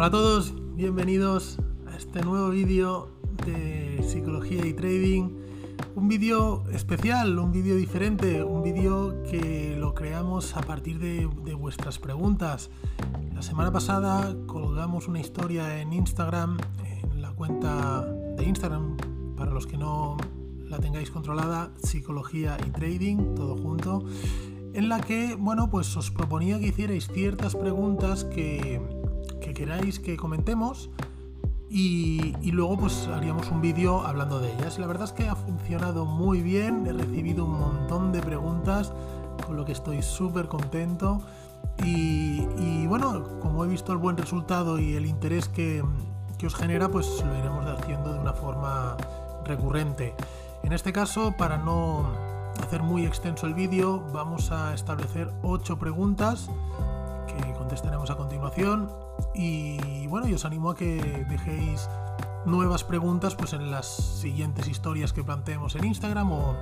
Hola 0.00 0.06
a 0.06 0.12
todos, 0.12 0.54
bienvenidos 0.76 1.58
a 1.86 1.94
este 1.94 2.22
nuevo 2.22 2.48
vídeo 2.48 3.10
de 3.44 4.02
psicología 4.02 4.64
y 4.64 4.72
trading. 4.72 5.28
Un 5.94 6.08
vídeo 6.08 6.64
especial, 6.72 7.38
un 7.38 7.52
vídeo 7.52 7.76
diferente, 7.76 8.42
un 8.42 8.62
vídeo 8.62 9.22
que 9.24 9.76
lo 9.78 9.92
creamos 9.92 10.56
a 10.56 10.62
partir 10.62 10.98
de, 11.00 11.26
vuestras 11.54 11.98
preguntas. 11.98 12.70
La 13.34 13.42
semana 13.42 13.72
pasada 13.72 14.34
colgamos 14.46 15.06
una 15.06 15.20
historia 15.20 15.82
en 15.82 15.92
Instagram, 15.92 16.56
en 16.82 17.20
la 17.20 17.32
cuenta 17.32 18.02
de 18.38 18.44
Instagram, 18.44 18.96
para 19.36 19.52
los 19.52 19.66
que 19.66 19.76
no 19.76 20.16
la 20.64 20.78
tengáis 20.78 21.10
controlada, 21.10 21.72
psicología 21.76 22.56
y 22.66 22.70
trading, 22.70 23.34
todo 23.34 23.54
junto, 23.54 24.02
en 24.72 24.88
la 24.88 25.02
que, 25.02 25.34
bueno, 25.34 25.68
pues 25.68 25.94
os 25.98 26.10
proponía 26.10 26.58
que 26.58 26.68
hicierais 26.68 27.06
ciertas 27.12 27.54
preguntas 27.54 28.24
que 28.24 28.80
queráis 29.60 30.00
que 30.00 30.16
comentemos 30.16 30.88
y, 31.68 32.50
luego 32.50 32.78
pues 32.78 33.06
haríamos 33.08 33.50
un 33.50 33.60
vídeo 33.60 34.00
hablando 34.06 34.40
de 34.40 34.50
ellas. 34.54 34.78
La 34.78 34.86
verdad 34.86 35.04
es 35.04 35.12
que 35.12 35.28
ha 35.28 35.36
funcionado 35.36 36.06
muy 36.06 36.40
bien, 36.40 36.86
he 36.86 36.94
recibido 36.94 37.44
un 37.44 37.60
montón 37.60 38.10
de 38.10 38.22
preguntas, 38.22 38.90
con 39.46 39.56
lo 39.56 39.66
que 39.66 39.72
estoy 39.72 40.00
súper 40.00 40.48
contento. 40.48 41.20
Y, 41.84 42.86
bueno, 42.86 43.38
como 43.40 43.62
he 43.66 43.68
visto 43.68 43.92
el 43.92 43.98
buen 43.98 44.16
resultado 44.16 44.78
y 44.78 44.94
el 44.94 45.04
interés 45.04 45.46
que, 45.48 45.84
que 46.38 46.46
os 46.46 46.54
genera, 46.54 46.88
pues 46.88 47.22
lo 47.22 47.36
iremos 47.36 47.66
haciendo 47.66 48.14
de 48.14 48.18
una 48.18 48.32
forma 48.32 48.96
recurrente. 49.44 50.14
En 50.62 50.72
este 50.72 50.90
caso, 50.90 51.34
para 51.36 51.58
no 51.58 52.06
hacer 52.62 52.82
muy 52.82 53.04
extenso 53.04 53.46
el 53.46 53.52
vídeo, 53.52 54.02
vamos 54.10 54.52
a 54.52 54.72
establecer 54.72 55.30
8 55.42 55.78
preguntas 55.78 56.48
contestaremos 57.70 58.10
a 58.10 58.16
continuación 58.16 58.90
y 59.32 60.04
bueno, 60.08 60.26
yo 60.26 60.34
os 60.34 60.44
animo 60.44 60.70
a 60.70 60.74
que 60.74 61.24
dejéis 61.30 61.88
nuevas 62.44 62.82
preguntas 62.82 63.36
pues 63.36 63.52
en 63.52 63.70
las 63.70 63.86
siguientes 63.86 64.66
historias 64.66 65.12
que 65.12 65.22
planteemos 65.22 65.76
en 65.76 65.84
Instagram 65.84 66.32
o, 66.32 66.56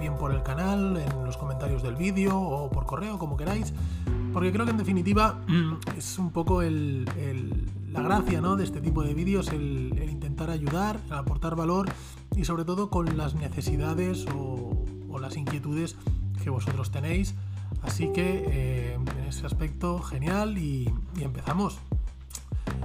bien 0.00 0.16
por 0.16 0.32
el 0.32 0.42
canal, 0.42 0.96
en 0.96 1.24
los 1.24 1.36
comentarios 1.36 1.84
del 1.84 1.94
vídeo 1.94 2.36
o 2.36 2.70
por 2.70 2.86
correo, 2.86 3.20
como 3.20 3.36
queráis. 3.36 3.72
Porque 4.32 4.50
creo 4.50 4.64
que 4.64 4.72
en 4.72 4.78
definitiva 4.78 5.38
es 5.96 6.18
un 6.18 6.32
poco 6.32 6.60
la 6.60 8.02
gracia 8.02 8.40
¿no? 8.40 8.56
de 8.56 8.64
este 8.64 8.80
tipo 8.80 9.04
de 9.04 9.14
vídeos, 9.14 9.52
el, 9.52 10.08
intentar 10.10 10.50
ayudar, 10.50 10.98
aportar 11.08 11.54
valor 11.54 11.88
y 12.34 12.44
sobre 12.44 12.64
todo 12.64 12.90
con 12.90 13.16
las 13.16 13.36
necesidades 13.36 14.26
o, 14.34 14.74
las 15.20 15.36
inquietudes 15.36 15.96
que 16.42 16.50
vosotros 16.50 16.90
tenéis. 16.90 17.36
Así 17.82 18.12
que 18.12 18.44
eh, 18.46 18.94
en 18.94 19.24
ese 19.26 19.46
aspecto 19.46 20.00
genial 20.00 20.58
y 20.58 20.92
empezamos. 21.20 21.78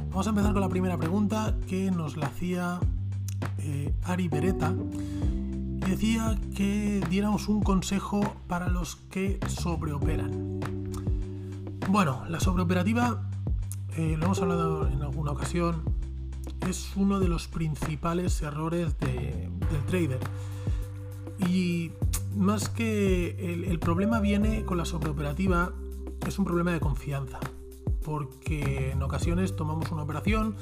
Vamos 0.10 0.28
a 0.28 0.30
empezar 0.30 0.54
con 0.54 0.62
la 0.62 0.70
primera 0.70 0.98
pregunta 0.98 1.56
que 1.68 1.90
nos 1.92 2.18
la 2.18 2.28
hacía 2.28 2.80
eh, 3.58 3.94
Ari 4.04 4.28
Beretta 4.28 4.74
decía 5.88 6.40
que 6.56 7.02
diéramos 7.10 7.48
un 7.50 7.62
consejo 7.62 8.22
para 8.48 8.68
los 8.68 8.96
que 8.96 9.40
sobreoperan. 9.48 10.60
Bueno, 11.90 12.24
la 12.30 12.40
sobreoperativa, 12.40 13.30
eh, 13.96 14.16
lo 14.18 14.26
hemos 14.26 14.42
hablado 14.42 14.88
en 14.88 15.02
alguna 15.02 15.32
ocasión, 15.32 15.84
es 16.68 16.94
uno 16.96 17.20
de 17.20 17.28
los 17.28 17.48
principales 17.48 18.42
errores 18.42 18.98
del 19.00 19.86
trader. 19.88 20.20
Y 21.48 21.92
más 22.36 22.70
que 22.70 23.64
el 23.70 23.80
problema 23.80 24.20
viene 24.20 24.66
con 24.66 24.78
la 24.78 24.86
sobreoperativa, 24.86 25.74
es 26.28 26.40
un 26.40 26.46
problema 26.46 26.72
de 26.72 26.80
confianza 26.80 27.40
porque 28.04 28.92
en 28.92 29.02
ocasiones 29.02 29.56
tomamos 29.56 29.92
una 29.92 30.04
operación, 30.04 30.56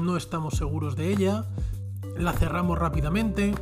no 0.00 0.16
estamos 0.16 0.54
seguros 0.54 0.96
de 0.96 1.10
ella, 1.10 1.46
la 2.16 2.32
cerramos 2.32 2.78
rápidamente, 2.78 3.54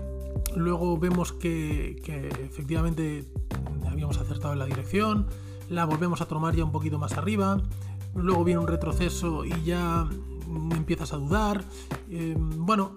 luego 0.54 0.98
vemos 0.98 1.32
que, 1.32 1.96
efectivamente 2.44 3.24
habíamos 3.90 4.18
acertado 4.18 4.52
en 4.52 4.58
la 4.58 4.66
dirección, 4.66 5.26
la 5.68 5.84
volvemos 5.84 6.20
a 6.20 6.26
tomar 6.26 6.54
ya 6.54 6.64
un 6.64 6.72
poquito 6.72 6.98
más 6.98 7.14
arriba, 7.14 7.60
luego 8.14 8.44
viene 8.44 8.60
un 8.60 8.68
retroceso 8.68 9.44
y 9.44 9.62
ya 9.64 10.08
empiezas 10.72 11.14
a 11.14 11.16
dudar. 11.16 11.64
Eh, 12.10 12.34
bueno, 12.38 12.92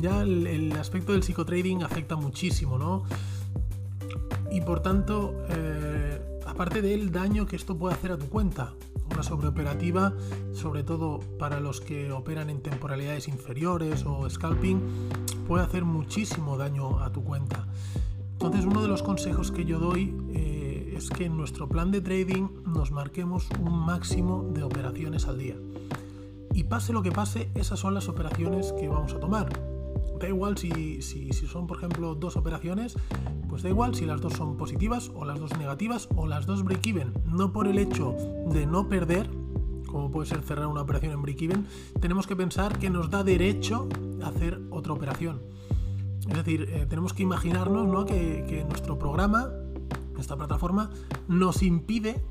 ya 0.00 0.22
el, 0.22 0.72
aspecto 0.72 1.12
del 1.12 1.22
psicotrading 1.22 1.82
afecta 1.82 2.16
muchísimo, 2.16 2.76
¿no? 2.76 3.04
Y 4.52 4.60
por 4.60 4.80
tanto, 4.80 5.34
eh, 5.48 6.20
aparte 6.46 6.82
del 6.82 7.10
daño 7.10 7.46
que 7.46 7.56
esto 7.56 7.78
puede 7.78 7.94
hacer 7.94 8.12
a 8.12 8.18
tu 8.18 8.28
cuenta, 8.28 8.74
una 9.10 9.22
sobreoperativa, 9.22 10.12
sobre 10.52 10.84
todo 10.84 11.20
para 11.38 11.58
los 11.58 11.80
que 11.80 12.12
operan 12.12 12.50
en 12.50 12.60
temporalidades 12.60 13.28
inferiores 13.28 14.04
o 14.04 14.28
scalping, 14.28 14.78
puede 15.48 15.64
hacer 15.64 15.86
muchísimo 15.86 16.58
daño 16.58 17.00
a 17.00 17.10
tu 17.10 17.24
cuenta. 17.24 17.66
Entonces 18.32 18.66
uno 18.66 18.82
de 18.82 18.88
los 18.88 19.02
consejos 19.02 19.50
que 19.52 19.64
yo 19.64 19.78
doy 19.78 20.14
eh, 20.34 20.96
es 20.98 21.08
que 21.08 21.24
en 21.24 21.38
nuestro 21.38 21.66
plan 21.66 21.90
de 21.90 22.02
trading 22.02 22.48
nos 22.66 22.90
marquemos 22.90 23.48
un 23.58 23.78
máximo 23.78 24.50
de 24.52 24.64
operaciones 24.64 25.26
al 25.28 25.38
día. 25.38 25.56
Y 26.52 26.64
pase 26.64 26.92
lo 26.92 27.02
que 27.02 27.10
pase, 27.10 27.50
esas 27.54 27.80
son 27.80 27.94
las 27.94 28.10
operaciones 28.10 28.74
que 28.74 28.86
vamos 28.86 29.14
a 29.14 29.18
tomar. 29.18 29.48
Da 30.20 30.28
igual 30.28 30.58
si, 30.58 31.00
si, 31.00 31.32
si 31.32 31.46
son, 31.46 31.66
por 31.66 31.78
ejemplo, 31.78 32.14
dos 32.14 32.36
operaciones, 32.36 32.96
pues 33.52 33.62
da 33.62 33.68
igual 33.68 33.94
si 33.94 34.06
las 34.06 34.22
dos 34.22 34.32
son 34.32 34.56
positivas 34.56 35.10
o 35.14 35.26
las 35.26 35.38
dos 35.38 35.58
negativas 35.58 36.08
o 36.16 36.26
las 36.26 36.46
dos 36.46 36.64
break-even. 36.64 37.12
No 37.26 37.52
por 37.52 37.68
el 37.68 37.78
hecho 37.78 38.16
de 38.46 38.64
no 38.64 38.88
perder, 38.88 39.28
como 39.88 40.10
puede 40.10 40.26
ser 40.26 40.40
cerrar 40.40 40.68
una 40.68 40.80
operación 40.80 41.12
en 41.12 41.20
break-even, 41.20 41.66
tenemos 42.00 42.26
que 42.26 42.34
pensar 42.34 42.78
que 42.78 42.88
nos 42.88 43.10
da 43.10 43.22
derecho 43.22 43.90
a 44.24 44.28
hacer 44.28 44.58
otra 44.70 44.94
operación. 44.94 45.42
Es 46.30 46.34
decir, 46.34 46.66
eh, 46.70 46.86
tenemos 46.88 47.12
que 47.12 47.24
imaginarnos 47.24 48.06
que, 48.06 48.64
nuestro 48.66 48.98
programa, 48.98 49.50
esta 50.18 50.34
plataforma, 50.34 50.88
nos 51.28 51.62
impide 51.62 52.24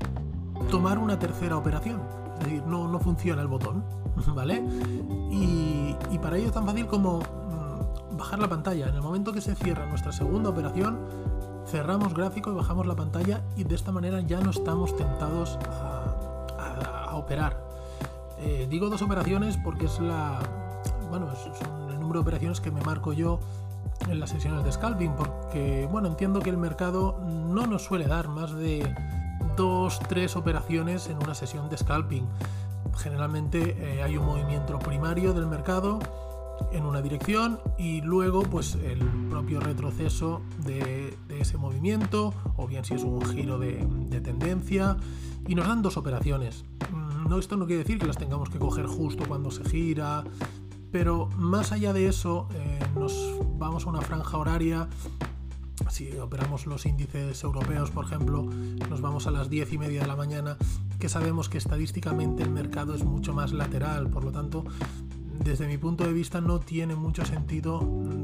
tomar 0.72 0.98
una 0.98 1.20
tercera 1.20 1.56
operación. 1.56 2.00
Es 2.40 2.46
decir, 2.46 2.64
no, 2.66 2.88
no 2.88 2.98
funciona 2.98 3.42
el 3.42 3.48
botón, 3.48 3.84
¿vale? 4.34 4.60
Y 5.30 6.18
para 6.18 6.36
ello 6.36 6.48
es 6.48 6.52
tan 6.52 6.66
fácil 6.66 6.88
como 6.88 7.20
bajar 8.22 8.38
la 8.38 8.48
pantalla. 8.48 8.88
En 8.88 8.94
el 8.94 9.02
momento 9.02 9.32
que 9.32 9.40
se 9.40 9.56
cierra 9.56 9.84
nuestra 9.86 10.12
segunda 10.12 10.50
operación, 10.50 10.96
cerramos 11.66 12.14
gráfico 12.14 12.52
y 12.52 12.54
bajamos 12.54 12.86
la 12.86 12.94
pantalla 12.94 13.42
y 13.56 13.64
de 13.64 13.74
esta 13.74 13.90
manera 13.90 14.20
ya 14.20 14.40
no 14.40 14.50
estamos 14.50 14.96
tentados 14.96 15.58
a, 15.68 17.16
operar. 17.16 17.60
Eh, 18.38 18.66
digo 18.70 18.88
dos 18.88 19.02
operaciones 19.02 19.56
porque 19.62 19.86
es 19.86 20.00
la. 20.00 20.38
Bueno, 21.10 21.28
son 21.34 21.90
el 21.90 22.00
número 22.00 22.20
de 22.20 22.22
operaciones 22.22 22.60
que 22.60 22.70
me 22.70 22.80
marco 22.80 23.12
yo 23.12 23.38
en 24.08 24.18
las 24.18 24.30
sesiones 24.30 24.64
de 24.64 24.72
scalping, 24.72 25.14
porque 25.14 25.86
bueno, 25.90 26.08
entiendo 26.08 26.40
que 26.40 26.50
el 26.50 26.56
mercado 26.56 27.18
no 27.24 27.66
nos 27.66 27.82
suele 27.82 28.06
dar 28.06 28.28
más 28.28 28.52
de 28.54 28.94
dos, 29.56 30.00
tres 30.08 30.36
operaciones 30.36 31.08
en 31.08 31.16
una 31.16 31.34
sesión 31.34 31.68
de 31.68 31.76
scalping. 31.76 32.26
Generalmente 32.96 33.76
eh, 33.78 34.02
hay 34.02 34.16
un 34.16 34.26
movimiento 34.26 34.78
primario 34.78 35.32
del 35.34 35.46
mercado 35.46 35.98
en 36.72 36.84
una 36.84 37.02
dirección 37.02 37.60
y 37.78 38.00
luego 38.02 38.42
pues 38.42 38.76
el 38.76 38.98
propio 39.28 39.60
retroceso 39.60 40.42
de, 40.64 41.16
ese 41.28 41.56
movimiento 41.56 42.32
o 42.56 42.66
bien 42.66 42.84
si 42.84 42.94
es 42.94 43.02
un 43.02 43.20
giro 43.24 43.58
de, 43.58 44.20
tendencia. 44.22 44.96
Y 45.48 45.56
nos 45.56 45.66
dan 45.66 45.82
dos 45.82 45.96
operaciones. 45.96 46.64
Mm, 46.92 47.28
no, 47.28 47.38
esto 47.38 47.56
no 47.56 47.66
quiere 47.66 47.82
decir 47.82 47.98
que 47.98 48.06
las 48.06 48.16
tengamos 48.16 48.48
que 48.48 48.58
coger 48.58 48.86
justo 48.86 49.24
cuando 49.26 49.50
se 49.50 49.64
gira, 49.64 50.22
pero 50.92 51.28
más 51.36 51.72
allá 51.72 51.92
de 51.92 52.06
eso 52.06 52.48
eh, 52.54 52.78
nos 52.94 53.40
vamos 53.58 53.86
a 53.86 53.90
una 53.90 54.02
franja 54.02 54.36
horaria. 54.36 54.88
Si 55.90 56.16
operamos 56.18 56.66
los 56.66 56.86
índices 56.86 57.42
europeos, 57.42 57.90
por 57.90 58.04
ejemplo, 58.04 58.44
nos 58.88 59.00
vamos 59.00 59.26
a 59.26 59.30
las 59.30 59.50
10 59.50 59.72
y 59.72 59.78
media 59.78 60.02
de 60.02 60.06
la 60.06 60.16
mañana, 60.16 60.56
que 61.00 61.08
sabemos 61.08 61.48
que 61.48 61.58
estadísticamente 61.58 62.42
el 62.42 62.50
mercado 62.50 62.94
es 62.94 63.04
mucho 63.04 63.34
más 63.34 63.52
lateral, 63.52 64.08
por 64.08 64.24
lo 64.24 64.30
tanto, 64.30 64.64
desde 65.44 65.66
mi 65.66 65.78
punto 65.78 66.04
de 66.04 66.12
vista 66.12 66.40
no 66.40 66.60
tiene 66.60 66.94
mucho 66.94 67.24
sentido 67.24 67.80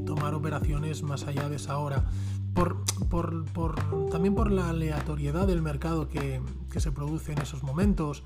tomar 0.07 0.35
operaciones 0.35 1.03
más 1.03 1.27
allá 1.27 1.49
de 1.49 1.57
esa 1.57 1.79
hora. 1.79 2.05
Por, 2.55 3.45
también 4.11 4.35
por 4.35 4.51
la 4.51 4.71
aleatoriedad 4.71 5.47
del 5.47 5.63
mercado 5.63 6.09
que, 6.09 6.41
se 6.77 6.93
produce 6.93 7.33
en 7.33 7.41
esos 7.41 7.65
momentos 7.65 8.23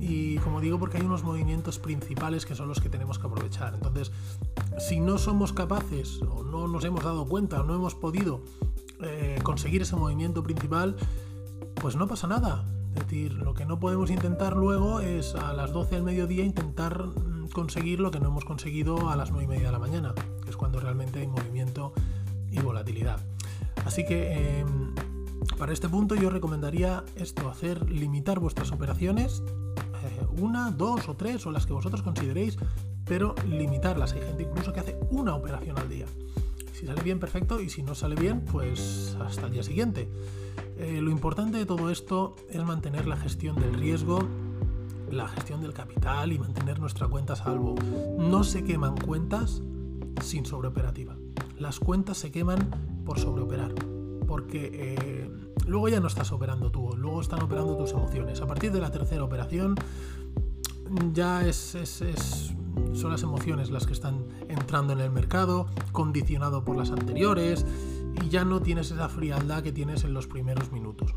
y 0.00 0.36
como 0.38 0.60
digo 0.60 0.78
porque 0.78 0.98
hay 0.98 1.04
unos 1.04 1.24
movimientos 1.24 1.80
principales 1.80 2.46
que 2.46 2.54
son 2.54 2.68
los 2.68 2.80
que 2.80 2.88
tenemos 2.88 3.18
que 3.18 3.26
aprovechar. 3.26 3.74
Entonces, 3.74 4.12
si 4.78 5.00
no 5.00 5.18
somos 5.18 5.52
capaces 5.52 6.20
o 6.22 6.44
no 6.44 6.68
nos 6.68 6.84
hemos 6.84 7.02
dado 7.02 7.26
cuenta 7.26 7.60
o 7.60 7.64
no 7.64 7.74
hemos 7.74 7.94
podido 7.94 8.42
eh, 9.00 9.38
conseguir 9.42 9.82
ese 9.82 9.96
movimiento 9.96 10.42
principal, 10.42 10.96
pues 11.80 11.96
no 11.96 12.06
pasa 12.06 12.26
nada. 12.26 12.64
Es 12.94 13.02
decir, 13.02 13.32
lo 13.32 13.54
que 13.54 13.64
no 13.64 13.78
podemos 13.78 14.10
intentar 14.10 14.56
luego 14.56 15.00
es 15.00 15.34
a 15.34 15.52
las 15.52 15.72
12 15.72 15.96
del 15.96 16.04
mediodía 16.04 16.44
intentar 16.44 17.04
conseguir 17.52 18.00
lo 18.00 18.10
que 18.10 18.20
no 18.20 18.28
hemos 18.28 18.44
conseguido 18.44 19.10
a 19.10 19.16
las 19.16 19.30
9 19.30 19.44
y 19.44 19.48
media 19.48 19.66
de 19.66 19.72
la 19.72 19.78
mañana, 19.78 20.14
que 20.44 20.50
es 20.50 20.56
cuando 20.56 20.80
realmente 20.80 21.20
hay 21.20 21.26
movimiento 21.26 21.92
y 22.50 22.60
volatilidad. 22.60 23.20
Así 23.84 24.04
que 24.04 24.60
em, 24.60 24.94
para 25.56 25.72
este 25.72 25.88
punto 25.88 26.14
yo 26.14 26.30
recomendaría 26.30 27.04
esto, 27.16 27.48
hacer 27.48 27.90
limitar 27.90 28.38
vuestras 28.38 28.72
operaciones 28.72 29.42
una, 30.38 30.70
dos 30.70 31.08
o 31.08 31.14
tres 31.14 31.46
o 31.46 31.50
las 31.50 31.66
que 31.66 31.72
vosotros 31.72 32.02
consideréis, 32.02 32.58
pero 33.04 33.34
limitarlas. 33.46 34.12
Hay 34.12 34.22
gente 34.22 34.44
incluso 34.44 34.72
que 34.72 34.80
hace 34.80 34.98
una 35.10 35.34
operación 35.34 35.78
al 35.78 35.88
día. 35.88 36.06
Si 36.72 36.86
sale 36.86 37.02
bien, 37.02 37.18
perfecto, 37.18 37.60
y 37.60 37.70
si 37.70 37.82
no 37.82 37.94
sale 37.94 38.14
bien, 38.14 38.44
pues 38.44 39.16
hasta 39.20 39.46
el 39.46 39.52
día 39.52 39.62
siguiente. 39.62 40.08
Eh, 40.78 41.00
lo 41.02 41.10
importante 41.10 41.58
de 41.58 41.66
todo 41.66 41.90
esto 41.90 42.36
es 42.50 42.64
mantener 42.64 43.06
la 43.06 43.16
gestión 43.16 43.56
del 43.56 43.74
riesgo, 43.74 44.20
la 45.10 45.28
gestión 45.28 45.60
del 45.60 45.72
capital 45.72 46.32
y 46.32 46.38
mantener 46.38 46.80
nuestra 46.80 47.08
cuenta 47.08 47.34
a 47.34 47.36
salvo. 47.36 47.74
No 48.18 48.44
se 48.44 48.64
queman 48.64 48.96
cuentas 48.96 49.62
sin 50.22 50.46
sobreoperativa. 50.46 51.16
Las 51.58 51.80
cuentas 51.80 52.18
se 52.18 52.30
queman 52.30 53.02
por 53.04 53.18
sobreoperar, 53.18 53.74
porque 54.26 54.70
eh, 54.72 55.30
luego 55.66 55.88
ya 55.88 56.00
no 56.00 56.06
estás 56.06 56.30
operando 56.32 56.70
tú, 56.70 56.94
luego 56.96 57.20
están 57.20 57.42
operando 57.42 57.76
tus 57.76 57.92
emociones. 57.92 58.40
A 58.40 58.46
partir 58.46 58.72
de 58.72 58.80
la 58.80 58.90
tercera 58.90 59.24
operación 59.24 59.74
ya 61.12 61.46
es, 61.46 61.76
son 62.92 63.10
las 63.10 63.22
emociones 63.22 63.70
las 63.70 63.86
que 63.86 63.92
están 63.92 64.24
entrando 64.48 64.92
en 64.92 65.00
el 65.00 65.10
mercado, 65.10 65.66
condicionado 65.92 66.64
por 66.64 66.76
las 66.76 66.90
anteriores, 66.90 67.66
y 68.24 68.28
ya 68.28 68.44
no 68.44 68.60
tienes 68.60 68.90
esa 68.90 69.08
frialdad 69.08 69.62
que 69.62 69.72
tienes 69.72 70.04
en 70.04 70.14
los 70.14 70.26
primeros 70.26 70.72
minutos. 70.72 71.14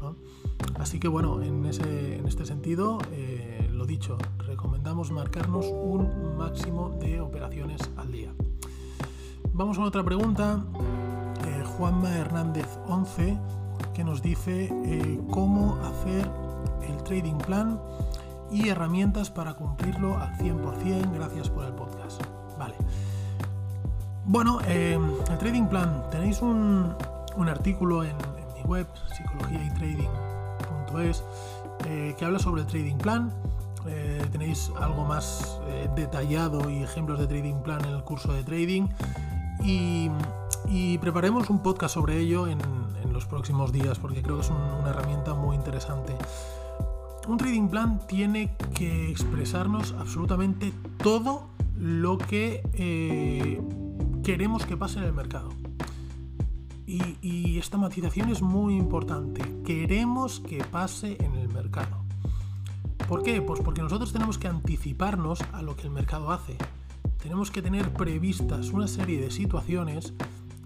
Así 0.80 1.00
que 1.00 1.08
bueno, 1.08 1.42
en, 1.42 1.66
este 1.66 2.46
sentido, 2.46 3.00
eh, 3.12 3.70
dicho, 3.92 4.18
recomendamos 4.48 5.12
marcarnos 5.12 5.66
un 5.66 6.38
máximo 6.38 6.98
de 7.02 7.20
operaciones 7.20 7.82
al 7.98 8.10
día. 8.10 8.34
Vamos 9.52 9.78
a 9.80 9.82
otra 9.82 10.02
pregunta. 10.02 10.64
Eh, 11.46 11.64
Juanma 11.76 12.16
Hernández 12.16 12.80
11 12.88 13.38
que 13.94 14.06
nos 14.06 14.22
dice 14.22 14.70
eh, 14.86 15.20
cómo 15.30 15.78
hacer 15.84 16.26
el 16.88 17.04
trading 17.04 17.40
plan 17.40 17.82
y 18.50 18.70
herramientas 18.70 19.30
para 19.30 19.56
cumplirlo 19.56 20.18
al 20.18 20.38
100%. 20.38 21.14
Gracias 21.14 21.50
por 21.50 21.66
el 21.66 21.74
podcast. 21.74 22.22
Vale. 22.58 22.76
Bueno, 24.24 24.60
eh, 24.68 24.98
el 25.30 25.38
trading 25.38 25.68
plan. 25.68 26.06
Tenéis 26.12 26.42
un, 26.42 26.96
artículo 27.46 28.06
en, 28.06 28.16
mi 28.56 28.62
web, 28.64 28.88
psicologiaytrading.es, 29.18 31.26
eh, 31.88 32.16
que 32.18 32.24
habla 32.24 32.40
sobre 32.40 32.62
el 32.62 32.68
trading 32.68 32.98
plan. 32.98 33.50
Tenéis 34.31 34.72
algo 34.80 35.06
más 35.06 35.60
detallado 35.95 36.69
y 36.69 36.83
ejemplos 36.83 37.19
de 37.19 37.28
trading 37.28 37.62
plan 37.63 37.83
en 37.86 37.95
el 37.95 38.04
curso 38.04 38.33
de 38.33 38.44
trading. 38.44 38.88
Y, 39.63 40.10
preparemos 41.00 41.50
un 41.50 41.60
podcast 41.60 41.95
sobre 41.95 42.19
ello 42.19 42.48
en, 42.48 42.60
los 43.12 43.25
próximos 43.25 43.74
días 43.74 44.00
porque 44.00 44.22
creo 44.22 44.38
que 44.38 44.44
es 44.44 44.50
una 44.50 44.89
herramienta 44.89 45.33
muy 45.33 45.56
interesante. 45.56 46.16
Un 47.28 47.38
trading 47.38 47.68
plan 47.68 48.00
tiene 48.07 48.56
que 48.74 49.12
expresarnos 49.12 49.94
absolutamente 50.00 50.74
todo 51.04 51.50
lo 51.77 52.18
que 52.18 52.63
eh, 52.74 53.62
queremos 54.24 54.66
que 54.66 54.77
pase 54.77 55.00
en 55.00 55.06
el 55.06 55.13
mercado. 55.13 55.50
Y, 56.88 57.01
y, 57.22 57.60
esta 57.60 57.77
matización 57.77 58.30
es 58.30 58.42
muy 58.42 58.75
importante. 58.75 59.42
Queremos 59.66 60.39
que 60.39 60.63
pase 60.63 61.18
en 61.19 61.36
el 61.36 61.50
mercado. 61.50 62.00
¿Por 63.12 63.24
qué? 63.24 63.42
Pues 63.42 63.60
porque 63.60 63.81
nosotros 63.81 64.13
tenemos 64.13 64.38
que 64.38 64.48
anticiparnos 64.48 65.42
a 65.52 65.62
lo 65.62 65.75
que 65.75 65.81
el 65.81 65.90
mercado 65.90 66.31
hace 66.31 66.56
tenemos 67.22 67.52
que 67.52 67.62
tener 67.62 67.92
previstas 67.92 68.69
una 68.69 68.88
serie 68.88 69.19
de 69.19 69.31
situaciones 69.31 70.13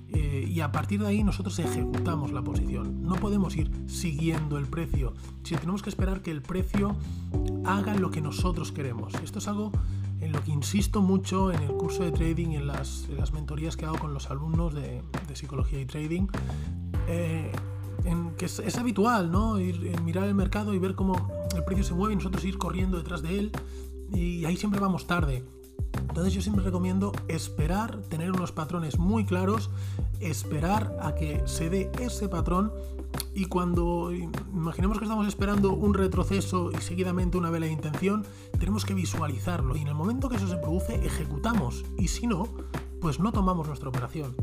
eh, 0.10 0.48
y 0.48 0.60
a 0.60 0.72
partir 0.72 1.02
de 1.02 1.08
ahí 1.08 1.24
nosotros 1.24 1.58
ejecutamos 1.58 2.32
la 2.32 2.44
posición. 2.44 3.02
No 3.02 3.16
podemos 3.16 3.56
ir 3.58 3.72
siguiendo 3.88 4.60
el 4.60 4.68
precio, 4.68 5.16
si 5.42 5.56
tenemos 5.56 5.82
que 5.82 5.90
esperar 5.90 6.22
que 6.22 6.30
el 6.30 6.44
precio 6.44 6.96
haga 7.64 7.96
lo 7.96 8.12
que 8.12 8.22
nosotros 8.22 8.72
queremos. 8.72 9.16
Esto 9.16 9.40
es 9.40 9.48
algo 9.48 9.72
en 10.22 10.32
lo 10.32 10.44
que 10.44 10.52
insisto 10.52 11.02
mucho 11.02 11.52
en 11.52 11.64
el 11.64 11.72
curso 11.72 12.04
de 12.04 12.12
trading 12.12 12.50
y 12.50 12.58
en 12.58 12.68
las, 12.68 13.08
mentorías 13.34 13.76
que 13.76 13.86
hago 13.86 13.98
con 13.98 14.14
los 14.14 14.30
alumnos 14.30 14.76
de, 14.76 15.02
psicología 15.34 15.82
y 15.82 15.88
trading. 15.88 16.28
Eh, 17.08 17.52
en 18.06 18.32
que 18.36 18.46
es, 18.46 18.78
habitual, 18.78 19.32
¿no? 19.32 19.60
Ir, 19.60 19.86
eh, 19.86 19.96
mirar 20.02 20.28
el 20.28 20.36
mercado 20.36 20.74
y 20.74 20.80
ver 20.80 20.96
cómo 20.96 21.30
el 21.56 21.64
precio 21.64 21.84
se 21.84 21.94
mueve 21.94 22.14
y 22.14 22.18
nosotros 22.18 22.44
ir 22.46 22.58
corriendo 22.58 22.98
detrás 22.98 23.22
de 23.22 23.40
él. 23.40 23.52
Y 24.14 24.46
ahí 24.46 24.56
siempre 24.58 24.80
vamos 24.80 25.08
tarde. 25.08 25.44
Entonces 26.16 26.34
yo 26.34 26.42
siempre 26.42 26.64
recomiendo 26.64 27.12
esperar, 27.28 28.02
tener 28.04 28.32
unos 28.32 28.52
patrones 28.52 29.00
muy 29.00 29.26
claros, 29.26 29.70
esperar 30.20 30.98
a 31.02 31.16
que 31.16 31.42
se 31.46 31.70
dé 31.70 31.92
ese 32.00 32.30
patrón 32.30 32.72
y 33.34 33.46
cuando 33.46 34.12
imaginemos 34.14 34.98
que 34.98 35.06
estamos 35.06 35.28
esperando 35.28 35.74
un 35.74 35.94
retroceso 35.94 36.72
y 36.72 36.82
seguidamente 36.82 37.38
una 37.38 37.50
vela 37.50 37.66
de 37.66 37.74
intención, 37.74 38.26
tenemos 38.58 38.86
que 38.86 38.94
visualizarlo 38.94 39.76
y 39.76 39.82
en 39.82 39.90
el 39.90 39.96
momento 39.96 40.30
que 40.30 40.38
eso 40.38 40.48
se 40.48 40.58
produce 40.58 41.06
ejecutamos 41.06 41.84
y 41.98 42.08
si 42.08 42.28
no, 42.28 42.48
pues 43.02 43.20
no 43.20 43.32
tomamos 43.32 43.68
nuestra 43.68 43.90
operación. 43.90 44.36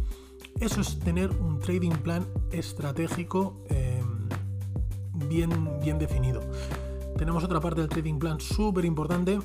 Eso 0.62 0.80
es 0.80 0.96
tener 1.00 1.28
un 1.40 1.58
trading 1.58 1.90
plan 1.90 2.24
estratégico 2.52 3.64
em, 3.68 4.28
bien, 5.28 5.50
bien 5.82 5.98
definido. 5.98 6.40
Tenemos 7.18 7.42
otra 7.42 7.58
parte 7.58 7.80
del 7.80 7.90
trading 7.90 8.20
plan 8.20 8.40
súper 8.40 8.84
importante 8.84 9.40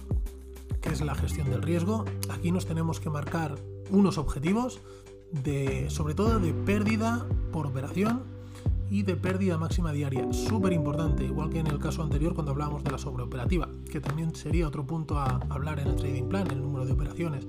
que 0.80 0.90
es 0.90 1.02
la 1.02 1.16
gestión 1.16 1.50
del 1.50 1.64
riesgo. 1.64 2.06
Aquí 2.30 2.52
nos 2.52 2.68
tenemos 2.68 3.00
que 3.00 3.10
marcar 3.10 3.56
unos 3.90 4.20
objetivos 4.20 4.80
de, 5.32 5.90
sobre 5.90 6.14
todo 6.14 6.40
de 6.40 6.54
pérdida 6.54 7.26
por 7.52 7.66
operación 7.66 8.22
y 8.92 9.02
de 9.02 9.16
pérdida 9.16 9.58
máxima 9.58 9.94
diaria. 9.94 10.32
Súper 10.32 10.72
importante, 10.72 11.24
igual 11.24 11.50
que 11.50 11.58
en 11.58 11.68
el 11.68 11.80
caso 11.80 12.04
anterior 12.04 12.36
cuando 12.36 12.52
hablábamos 12.52 12.84
de 12.84 12.92
la 12.92 13.00
sobreoperativa, 13.00 13.68
que 13.92 14.00
también 14.00 14.36
sería 14.36 14.68
otro 14.68 14.86
punto 14.86 15.18
a 15.18 15.40
hablar 15.50 15.80
en 15.80 15.88
el 15.88 15.96
trading 15.96 16.30
plan, 16.30 16.46
el 16.52 16.62
número 16.62 16.86
de 16.86 16.92
operaciones. 16.92 17.48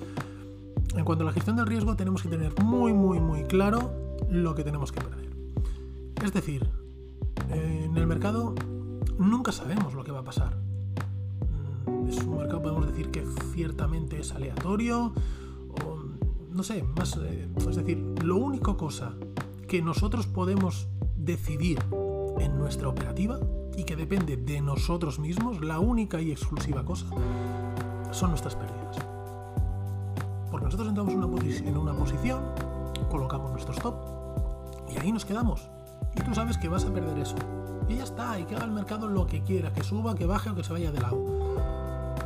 En 0.99 1.05
cuanto 1.05 1.25
a 1.25 1.27
la 1.27 1.33
gestión 1.33 1.57
del 1.57 1.67
riesgo, 1.67 1.97
tenemos 1.97 2.23
que 2.23 2.29
tener 2.29 2.53
muy, 2.63 2.93
muy, 2.93 3.21
muy 3.21 3.45
claro 3.45 4.17
lo 4.29 4.55
que 4.55 4.65
tenemos 4.65 4.93
que 4.93 5.01
perder. 5.01 5.31
Es 6.23 6.35
decir, 6.35 6.69
en 7.49 7.97
el 7.97 8.07
mercado 8.07 8.55
nunca 9.17 9.53
sabemos 9.53 9.95
lo 9.95 10.05
que 10.05 10.13
va 10.13 10.19
a 10.19 10.25
pasar 10.25 10.69
es 12.09 12.23
un 12.23 12.39
mercado, 12.39 12.63
podemos 12.63 12.87
decir 12.87 13.11
que 13.11 13.25
ciertamente 13.53 14.21
es 14.21 14.33
aleatorio, 14.33 15.13
no 16.51 16.63
sé, 16.63 16.83
más, 16.83 17.17
eh, 17.19 17.49
es 17.57 17.77
decir, 17.77 17.99
lo 18.25 18.37
único 18.37 18.77
cosa 18.77 19.15
que 19.69 19.81
nosotros 19.83 20.27
podemos 20.27 20.89
decidir 21.17 21.79
en 22.41 22.59
nuestra 22.59 22.89
operativa 22.89 23.39
y 23.77 23.85
que 23.85 23.95
depende 23.95 24.37
de 24.37 24.61
nosotros 24.61 25.19
mismos, 25.19 25.61
la 25.61 25.79
única 25.79 26.21
y 26.21 26.33
exclusiva 26.33 26.85
cosa, 26.85 27.07
son 28.11 28.31
nuestras 28.31 28.57
pérdidas. 28.57 28.78
Nosotros 30.69 30.91
entramos 30.91 31.15
en 31.15 31.77
una, 31.79 31.95
posición, 31.95 32.43
colocamos 33.09 33.51
nuestro 33.53 33.73
stop 33.73 33.95
y 34.91 34.99
ahí 34.99 35.11
nos 35.11 35.25
quedamos. 35.25 35.71
Y 36.15 36.21
tú 36.21 36.35
sabes 36.35 36.59
que 36.59 36.69
vas 36.69 36.85
a 36.85 36.93
perder 36.93 37.19
eso. 37.19 37.37
Y 37.89 37.97
ya 37.97 38.05
está, 38.05 38.39
y 38.39 38.45
que 38.45 38.55
haga 38.55 38.67
el 38.67 38.73
mercado 38.73 39.09
lo 39.09 39.27
que 39.27 39.43
quiera, 39.43 39.73
que 39.73 39.83
suba, 39.83 40.15
que 40.15 40.27
baje 40.27 40.51
o 40.51 40.55
que 40.55 40.63
se 40.63 40.75
vaya 40.75 40.93
de 40.93 41.01
lado 41.01 41.39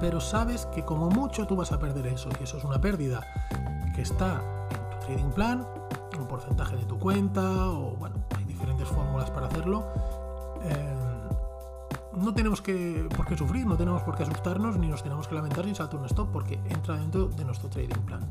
pero 0.01 0.21
sabes 0.21 0.67
que 0.67 0.85
como 0.85 1.09
mucho 1.11 1.47
tú 1.47 1.55
vas 1.55 1.71
a 1.71 1.79
perder 1.79 2.09
eso, 2.09 2.29
y 2.41 2.43
eso 2.43 2.59
es 2.59 2.65
una 2.65 2.81
pérdida 2.81 3.25
que 3.95 4.03
está 4.03 4.43
en 4.73 4.91
tu 4.91 5.07
trading 5.07 5.31
plan, 5.31 5.65
un 6.19 6.27
porcentaje 6.27 6.75
de 6.75 6.85
tu 6.87 6.99
cuenta, 6.99 7.69
o 7.69 7.95
bueno, 7.97 8.17
hay 8.37 8.45
diferentes 8.45 8.89
fórmulas 8.89 9.31
para 9.31 9.47
hacerlo. 9.47 9.87
No 12.23 12.33
tenemos 12.33 12.63
que, 12.63 13.09
por 13.17 13.27
qué 13.27 13.37
sufrir, 13.37 13.67
no 13.67 13.77
tenemos 13.77 14.03
por 14.03 14.17
qué 14.17 14.23
asustarnos, 14.23 14.79
ni 14.79 14.89
nos 14.89 15.03
tenemos 15.03 15.27
que 15.27 15.35
lamentar 15.35 15.65
si 15.65 15.75
salta 15.75 15.97
un 15.97 16.07
stop, 16.07 16.31
porque 16.33 16.61
entra 16.69 16.97
dentro 16.97 17.27
de 17.27 17.45
nuestro 17.45 17.69
trading 17.69 18.01
plan. 18.07 18.31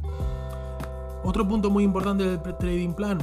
Otro 1.23 1.47
punto 1.47 1.69
muy 1.69 1.83
importante 1.83 2.23
del 2.23 2.39
trading 2.39 2.93
plan, 2.93 3.19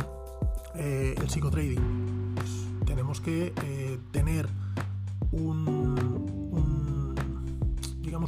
eh, 0.75 1.15
el 1.17 1.31
psicotrading. 1.31 2.35
Pues 2.35 2.51
tenemos 2.85 3.21
que 3.21 3.55
eh, 3.63 3.99
tener 4.13 4.49
un, 5.33 6.29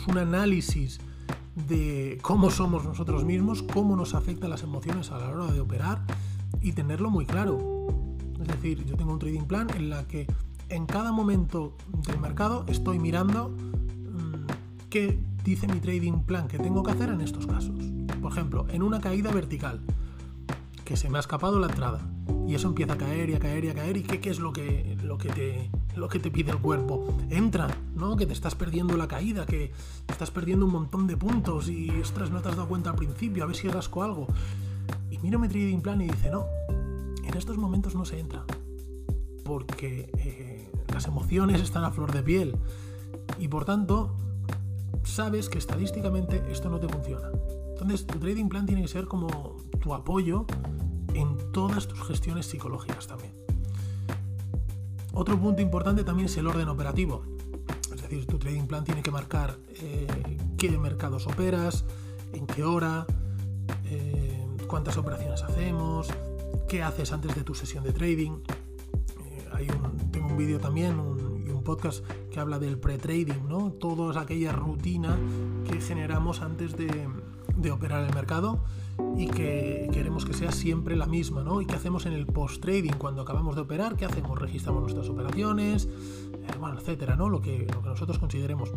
un 0.09 0.19
análisis 0.19 0.99
de 1.69 2.19
cómo 2.23 2.51
somos 2.51 2.85
nosotros 2.85 3.25
mismos, 3.25 3.63
cómo 3.63 3.97
nos 3.97 4.15
afectan 4.15 4.51
las 4.51 4.63
emociones 4.63 5.11
a 5.11 5.19
la 5.19 5.29
hora 5.29 5.53
de 5.53 5.61
operar 5.61 6.03
y 6.61 6.73
tenerlo 6.73 7.11
muy 7.11 7.27
claro. 7.27 7.59
Es 8.41 8.47
decir, 8.47 8.85
yo 8.87 8.97
tengo 8.97 9.13
un 9.13 9.19
trading 9.19 9.45
plan 9.45 9.69
en 9.77 9.91
la 9.91 10.07
que 10.07 10.27
en 10.71 10.87
cada 10.87 11.13
momento 11.13 11.77
del 12.07 12.19
mercado 12.19 12.65
estoy 12.69 12.99
mirando 12.99 13.51
mm, 13.51 14.89
qué 14.89 15.19
dice 15.45 15.67
mi 15.67 15.81
trading 15.81 16.23
plan 16.23 16.49
que 16.49 16.59
tengo 16.59 16.83
que 16.83 16.93
hacer 16.93 17.11
en 17.11 17.21
estos 17.21 17.47
casos. 17.47 17.77
Por 18.21 18.33
ejemplo, 18.33 18.67
en 18.71 18.83
una 18.83 19.01
caída 19.01 19.31
vertical, 19.33 19.81
que 20.85 20.97
se 20.97 21.09
me 21.09 21.19
ha 21.19 21.21
escapado 21.21 21.59
la 21.59 21.69
entrada, 21.69 22.01
y 22.47 22.55
eso 22.55 22.69
empieza 22.69 22.95
a 22.95 22.99
caer 22.99 23.31
y 23.31 23.35
a 23.35 23.39
caer 23.39 23.65
y 23.65 23.69
a 23.69 23.75
caer, 23.75 23.97
¿y 23.97 24.03
qué, 24.03 24.31
es 24.31 24.41
lo 24.41 24.53
que, 24.53 24.97
lo 25.03 25.19
que 25.19 25.29
te 25.29 25.71
lo 25.97 26.09
que 26.09 26.19
te 26.19 26.31
pide 26.31 26.51
el 26.51 26.59
cuerpo. 26.59 27.17
Entra, 27.31 27.69
¿no? 27.95 28.17
Que 28.17 28.27
te 28.27 28.33
estás 28.33 28.55
perdiendo 28.55 28.97
la 28.97 29.09
caída, 29.09 29.47
que 29.47 29.73
estás 30.09 30.31
perdiendo 30.31 30.67
un 30.67 30.73
montón 30.73 31.07
de 31.07 31.17
puntos 31.17 31.69
y, 31.69 31.91
ostras, 32.01 32.31
no 32.31 32.41
te 32.41 32.49
has 32.49 32.57
dado 32.57 32.69
cuenta 32.69 32.91
al 32.91 32.97
principio, 32.97 33.45
a 33.45 33.47
ver 33.47 33.57
si 33.57 33.69
rasco 33.69 34.03
algo. 34.03 34.27
Y 35.11 35.19
miro 35.19 35.39
mi 35.39 35.49
trading 35.49 35.81
plan 35.81 36.01
y 36.01 36.07
dice, 36.07 36.31
no, 36.31 36.47
en 37.25 37.37
estos 37.37 37.59
momentos 37.59 37.95
no 37.95 38.05
se 38.05 38.19
entra. 38.19 38.45
Porque 39.45 40.11
eh, 40.19 40.60
las 40.93 41.07
emociones 41.07 41.61
están 41.61 41.85
a 41.85 41.91
flor 41.91 42.13
de 42.13 42.23
piel. 42.23 42.57
Y 43.39 43.49
por 43.49 43.65
tanto, 43.65 44.17
sabes 45.05 45.49
que 45.49 45.59
estadísticamente 45.59 46.43
esto 46.51 46.69
no 46.69 46.79
te 46.79 46.89
funciona. 46.89 47.31
Entonces, 47.71 48.07
tu 48.07 48.19
trading 48.19 48.49
plan 48.49 48.67
tiene 48.67 48.83
que 48.83 48.89
ser 48.89 49.07
como 49.07 49.57
tu 49.81 49.95
apoyo 49.95 50.47
en 51.15 51.37
todas 51.53 51.89
tus 51.89 52.03
gestiones 52.03 52.47
psicológicas 52.47 53.07
también. 53.07 53.33
Otro 55.13 55.39
punto 55.39 55.61
importante 55.63 56.05
también 56.05 56.27
es 56.27 56.37
el 56.37 56.47
orden 56.47 56.69
operativo. 56.69 57.23
Es 57.93 58.03
decir, 58.03 58.27
tu 58.27 58.39
trading 58.39 58.67
plan 58.67 58.85
tiene 58.85 59.03
que 59.03 59.11
marcar 59.11 59.59
eh, 59.81 60.07
qué 60.57 60.79
mercados 60.79 61.27
operas, 61.27 61.85
en 62.33 62.47
qué 62.47 62.65
hora, 62.65 63.07
eh, 63.87 64.47
cuántas 64.67 64.97
operaciones 64.97 65.43
hacemos, 65.43 66.09
qué 66.69 66.83
haces 66.83 67.13
antes 67.13 67.35
de 67.35 67.43
tu 67.43 67.55
sesión 67.55 67.83
de 67.83 67.93
trading. 67.93 68.43
Eh, 69.59 69.67
tengo 69.67 69.89
un 69.89 70.00
vídeo 70.41 70.59
también 70.59 70.97
y 71.47 71.51
un 71.51 71.63
podcast 71.63 72.03
que 72.31 72.41
habla 72.41 72.59
del 72.59 72.79
pre-trading, 72.79 73.47
¿no? 73.47 73.73
Toda 73.73 74.19
aquella 74.19 74.53
rutina 74.53 75.19
que 75.69 75.81
generamos 75.81 76.41
antes 76.41 76.77
de, 76.77 77.09
de 77.57 77.71
operar 77.71 78.05
el 78.09 78.15
mercado 78.15 78.61
y 79.19 79.27
que 79.27 79.91
queremos 79.93 80.25
que 80.25 80.33
sea 80.33 80.51
siempre 80.51 80.97
la 80.97 81.05
misma, 81.07 81.43
¿no? 81.43 81.61
Y 81.61 81.67
qué 81.67 81.75
hacemos 81.75 82.07
en 82.07 82.15
el 82.15 82.27
post-trading 82.27 82.93
cuando 82.93 83.21
acabamos 83.21 83.55
de 83.55 83.63
operar, 83.63 83.97
qué 83.97 84.07
hacemos, 84.07 84.39
registramos 84.39 84.81
nuestras 84.81 85.11
operaciones, 85.11 85.89
eh, 86.33 86.57
bueno, 86.59 86.79
etcétera, 86.79 87.17
¿no? 87.17 87.29
Lo 87.29 87.43
que, 87.43 87.67
lo 87.73 87.83
que 87.83 87.89
nosotros 87.89 88.19
consideremos. 88.19 88.73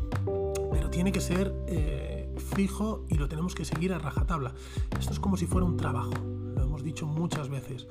Pero 0.71 0.89
tiene 0.89 1.13
que 1.13 1.21
ser 1.21 1.55
eh, 1.67 2.35
fijo 2.55 3.05
y 3.07 3.15
lo 3.15 3.29
tenemos 3.29 3.55
que 3.55 3.63
seguir 3.63 3.93
a 3.93 3.99
rajatabla. 3.99 4.53
Esto 4.99 5.13
es 5.13 5.19
como 5.19 5.37
si 5.37 5.45
fuera 5.45 5.65
un 5.65 5.77
trabajo, 5.77 6.11
lo 6.55 6.63
hemos 6.63 6.83
dicho 6.83 7.05
muchas 7.05 7.47
veces. 7.47 7.87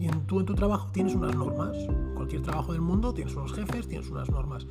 Y 0.00 0.06
en, 0.06 0.26
tú 0.26 0.40
en 0.40 0.46
tu 0.46 0.54
trabajo 0.54 0.88
tienes 0.92 1.14
unas 1.14 1.36
normas. 1.36 1.76
Cualquier 2.14 2.40
trabajo 2.40 2.72
del 2.72 2.80
mundo 2.80 3.12
tienes 3.12 3.34
unos 3.34 3.52
jefes, 3.52 3.86
tienes 3.86 4.08
unas 4.08 4.30
normas. 4.30 4.66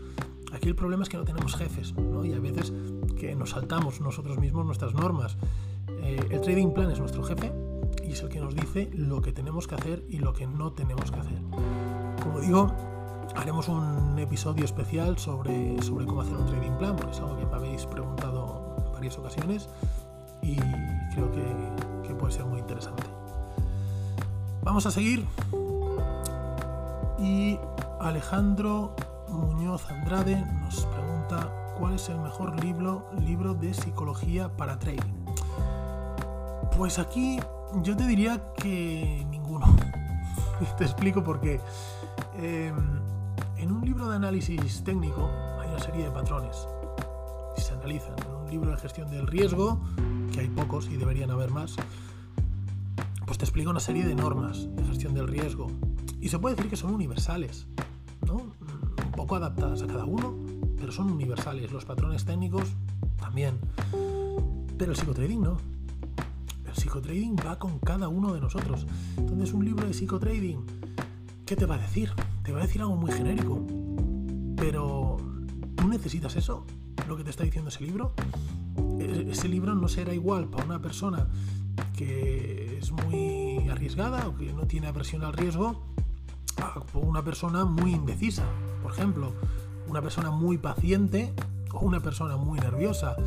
Aquí 0.51 0.67
el 0.67 0.75
problema 0.75 1.03
es 1.03 1.09
que 1.09 1.17
no 1.17 1.23
tenemos 1.23 1.55
jefes, 1.55 1.93
¿no? 1.95 2.25
Y 2.25 2.33
a 2.33 2.39
veces 2.39 2.73
que 3.19 3.35
nos 3.35 3.51
saltamos 3.51 4.01
nosotros 4.01 4.39
mismos 4.39 4.65
nuestras 4.65 4.95
normas. 4.95 5.37
Eh, 6.01 6.19
el 6.31 6.41
trading 6.41 6.71
plan 6.71 6.89
es 6.89 6.99
nuestro 6.99 7.23
jefe 7.23 7.51
y 8.03 8.13
es 8.13 8.21
el 8.23 8.29
que 8.29 8.39
nos 8.39 8.55
dice 8.55 8.89
lo 8.93 9.21
que 9.21 9.31
tenemos 9.31 9.67
que 9.67 9.75
hacer 9.75 10.03
y 10.09 10.17
lo 10.17 10.33
que 10.33 10.47
no 10.47 10.71
tenemos 10.71 11.11
que 11.11 11.19
hacer. 11.19 11.39
Como 12.23 12.39
digo, 12.39 12.71
haremos 13.35 13.67
un 13.67 14.17
episodio 14.17 14.65
especial 14.65 15.19
sobre, 15.19 15.79
sobre 15.83 16.07
cómo 16.07 16.21
hacer 16.21 16.37
un 16.37 16.47
trading 16.47 16.77
plan, 16.79 16.95
porque 16.95 17.11
es 17.11 17.19
algo 17.19 17.37
que 17.37 17.45
me 17.45 17.53
habéis 17.53 17.85
preguntado 17.85 18.75
en 18.83 18.91
varias 18.93 19.17
ocasiones 19.19 19.69
y 20.41 20.55
creo 20.55 21.31
que, 21.31 22.07
que 22.07 22.15
puede 22.15 22.33
ser 22.33 22.45
muy 22.45 22.59
interesante. 22.59 23.18
Vamos 24.69 24.85
a 24.85 24.91
seguir. 24.91 25.25
Y 27.17 27.57
Alejandro 27.99 28.95
Muñoz 29.27 29.89
Andrade 29.89 30.45
nos 30.61 30.85
pregunta 30.85 31.51
cuál 31.79 31.95
es 31.95 32.07
el 32.09 32.19
mejor 32.19 32.63
libro, 32.63 33.09
libro 33.19 33.55
de 33.55 33.73
psicología 33.73 34.55
para 34.55 34.77
trading. 34.77 35.25
Pues 36.77 36.99
aquí 36.99 37.39
yo 37.81 37.97
te 37.97 38.05
diría 38.05 38.53
que 38.57 39.25
ninguno. 39.31 39.65
te 40.77 40.83
explico 40.83 41.23
por 41.23 41.41
qué. 41.41 41.59
Em, 42.37 43.01
en 43.57 43.71
un 43.71 43.83
libro 43.83 44.07
de 44.07 44.17
análisis 44.17 44.83
técnico 44.83 45.31
hay 45.59 45.69
una 45.69 45.79
serie 45.79 46.03
de 46.03 46.11
patrones 46.11 46.67
y 47.57 47.61
se 47.61 47.73
analizan. 47.73 48.13
En 48.19 48.35
un 48.35 48.51
libro 48.51 48.69
de 48.69 48.77
gestión 48.77 49.09
del 49.09 49.25
riesgo, 49.25 49.79
que 50.31 50.41
hay 50.41 50.47
pocos 50.47 50.87
y 50.89 50.97
deberían 50.97 51.31
haber 51.31 51.49
más, 51.49 51.75
pues 53.29 53.37
te 53.37 53.45
explica 53.45 53.69
una 53.69 53.79
serie 53.79 54.03
de 54.07 54.15
normas 54.15 54.75
de 54.75 54.83
gestión 54.85 55.13
del 55.13 55.27
riesgo. 55.27 55.67
Y 56.19 56.29
se 56.29 56.39
puede 56.39 56.55
decir 56.55 56.67
que 56.67 56.75
son 56.75 56.95
universales, 56.95 57.67
¿no? 58.25 58.37
Un 58.37 59.11
poco 59.11 59.35
adaptadas 59.35 59.83
a 59.83 59.85
cada 59.85 60.03
uno, 60.03 60.35
pero 60.75 60.91
son 60.91 61.11
universales. 61.11 61.71
Los 61.71 61.85
patrones 61.85 62.25
técnicos 62.25 62.73
también. 63.17 63.59
Pero 64.79 64.93
el 64.93 64.97
psicotrading 64.97 65.43
no 65.43 65.57
psicotrading 66.73 67.35
va 67.45 67.59
con 67.59 67.77
cada 67.77 68.07
uno 68.07 68.33
de 68.33 68.41
nosotros. 68.41 68.87
Entonces, 69.15 69.53
un 69.53 69.63
libro 69.63 69.85
de 69.85 69.93
psicotrading, 69.93 70.65
¿qué 71.45 71.55
te 71.55 71.67
va 71.67 71.75
a 71.75 71.77
decir? 71.77 72.09
Te 72.43 72.51
va 72.51 72.59
a 72.59 72.61
decir 72.63 72.81
algo 72.81 72.95
muy 72.95 73.11
genérico. 73.11 73.63
Pero, 74.55 75.17
¿tú 75.75 75.87
necesitas 75.87 76.35
eso? 76.35 76.65
Lo 77.07 77.15
que 77.15 77.23
te 77.23 77.29
está 77.29 77.43
diciendo 77.43 77.69
ese 77.69 77.83
libro. 77.83 78.15
E-, 78.99 79.27
ese 79.29 79.47
libro 79.47 79.75
no 79.75 79.87
será 79.87 80.15
igual 80.15 80.49
para 80.49 80.65
una 80.65 80.81
persona 80.81 81.27
que 81.99 82.77
es 82.77 82.93
muy 82.93 83.67
arriesgada 83.67 84.25
o 84.29 84.37
que 84.37 84.53
no 84.53 84.65
tiene 84.65 84.87
aversión 84.87 85.21
al 85.25 85.33
riesgo 85.33 85.83
una 86.93 87.21
persona 87.25 87.65
muy 87.65 87.91
indecisa. 87.91 88.45
Por 88.81 88.93
ejemplo, 88.93 89.33
una 89.85 90.01
persona 90.01 90.31
muy 90.31 90.57
paciente 90.57 91.33
o 91.73 91.79
una 91.79 91.99
persona 91.99 92.37
muy 92.37 92.57
nerviosa 92.57 93.17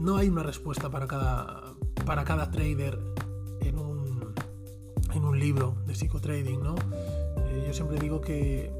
no 0.00 0.16
hay 0.16 0.28
una 0.28 0.42
respuesta 0.42 0.90
para 0.90 1.06
cada, 1.06 1.74
para 2.04 2.24
cada 2.24 2.50
trader 2.50 2.98
en 3.60 3.78
un, 3.78 4.34
en 5.14 5.24
un 5.24 5.38
libro 5.38 5.76
de 5.86 5.94
psicotrading, 5.94 6.60
¿no? 6.60 6.74
Eh, 7.36 7.66
yo 7.68 7.72
siempre 7.72 8.00
digo 8.00 8.20
que, 8.20 8.72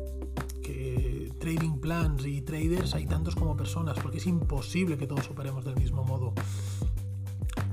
que 0.63 1.33
trading 1.39 1.79
plans 1.79 2.27
y 2.27 2.41
traders 2.43 2.95
hay 2.95 3.07
tantos 3.07 3.37
como 3.37 3.57
personas, 3.57 3.99
porque 4.01 4.19
es 4.19 4.27
imposible 4.27 4.99
que 4.99 5.07
todos 5.07 5.31
operemos 5.31 5.65
del 5.65 5.77
mismo 5.77 6.03
modo. 6.03 6.33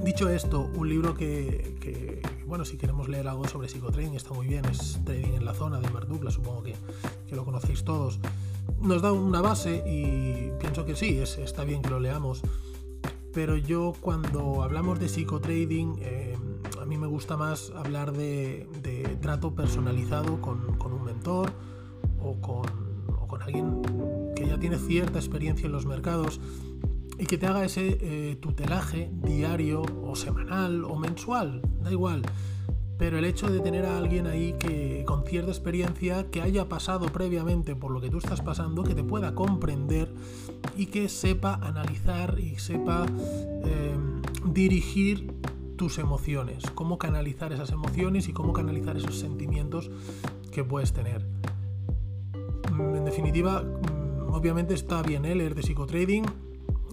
Dicho 0.05 0.29
esto, 0.29 0.69
un 0.75 0.87
libro 0.87 1.15
que, 1.15 2.21
bueno, 2.45 2.63
si 2.63 2.77
queremos 2.77 3.09
leer 3.09 3.27
algo 3.27 3.47
sobre 3.47 3.67
psicotrading 3.67 4.13
está 4.13 4.33
muy 4.33 4.47
bien, 4.47 4.63
es 4.65 5.01
Trading 5.03 5.33
en 5.33 5.43
la 5.43 5.53
Zona 5.53 5.79
de 5.79 5.89
Merdukla, 5.89 6.31
supongo 6.31 6.63
que, 6.63 6.75
que, 7.27 7.35
lo 7.35 7.43
conocéis 7.43 7.83
todos. 7.83 8.19
Nos 8.79 9.01
da 9.01 9.11
una 9.11 9.41
base 9.41 9.83
y 9.85 10.51
pienso 10.59 10.85
que 10.85 10.95
sí, 10.95 11.17
es, 11.17 11.37
está 11.39 11.63
bien 11.63 11.81
que 11.81 11.89
lo 11.89 11.99
leamos 11.99 12.43
pero 13.35 13.57
yo 13.57 13.93
cuando 13.99 14.63
hablamos 14.63 14.97
de 14.97 15.09
psicotrading, 15.09 15.97
eh, 15.99 16.37
a 16.81 16.85
mí 16.85 16.97
me 16.97 17.05
gusta 17.05 17.35
más 17.35 17.69
hablar 17.75 18.13
de, 18.13 18.65
trato 19.21 19.53
personalizado 19.53 20.39
con, 20.39 20.61
un 20.93 21.03
mentor 21.03 21.51
o 22.17 22.39
con, 22.39 22.63
alguien 23.41 23.81
que 24.37 24.47
ya 24.47 24.57
tiene 24.57 24.77
cierta 24.77 25.19
experiencia 25.19 25.65
en 25.65 25.73
los 25.73 25.85
mercados 25.85 26.39
y 27.17 27.25
que 27.25 27.37
te 27.37 27.47
haga 27.47 27.63
ese 27.63 27.97
eh, 28.01 28.37
tutelaje 28.41 29.09
diario 29.23 29.83
o 30.03 30.15
semanal 30.15 30.83
o 30.83 30.95
mensual, 30.95 31.61
da 31.83 31.91
igual 31.91 32.23
pero 32.97 33.17
el 33.17 33.25
hecho 33.25 33.49
de 33.49 33.59
tener 33.59 33.85
a 33.85 33.97
alguien 33.97 34.27
ahí 34.27 34.53
que 34.53 35.03
con 35.05 35.25
cierta 35.25 35.51
experiencia, 35.51 36.29
que 36.31 36.41
haya 36.41 36.69
pasado 36.69 37.07
previamente 37.07 37.75
por 37.75 37.91
lo 37.91 37.99
que 37.99 38.09
tú 38.09 38.19
estás 38.19 38.41
pasando, 38.41 38.83
que 38.83 38.95
te 38.95 39.03
pueda 39.03 39.35
comprender 39.35 40.13
y 40.77 40.87
que 40.87 41.09
sepa 41.09 41.55
analizar 41.55 42.39
y 42.39 42.57
sepa 42.57 43.05
em, 43.63 44.21
dirigir 44.53 45.33
tus 45.75 45.99
emociones, 45.99 46.63
cómo 46.73 46.97
canalizar 46.97 47.51
esas 47.51 47.71
emociones 47.71 48.29
y 48.29 48.33
cómo 48.33 48.53
canalizar 48.53 48.95
esos 48.95 49.19
sentimientos 49.19 49.91
que 50.51 50.63
puedes 50.63 50.93
tener. 50.93 51.25
En 52.69 53.03
definitiva, 53.03 53.61
mm, 53.61 54.33
obviamente 54.33 54.73
está 54.73 55.01
bien 55.01 55.25
¿eh? 55.25 55.35
leer 55.35 55.53
de 55.53 55.63
psicotrading 55.63 56.23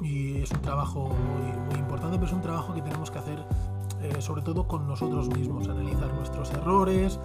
y 0.01 0.43
es 0.43 0.51
un 0.51 0.61
trabajo 0.61 1.11
muy, 1.11 1.79
importante, 1.79 2.17
pero 2.17 2.27
es 2.27 2.33
un 2.33 2.41
trabajo 2.41 2.75
que 2.75 2.83
tenemos 2.83 3.11
que 3.11 3.19
hacer 3.19 3.45
eh, 4.03 4.21
sobre 4.21 4.43
todo 4.43 4.67
con 4.67 4.87
nosotros 4.87 5.29
mismos, 5.29 5.69
analizar 5.69 6.13
nuestros 6.15 6.51
errores, 6.53 7.19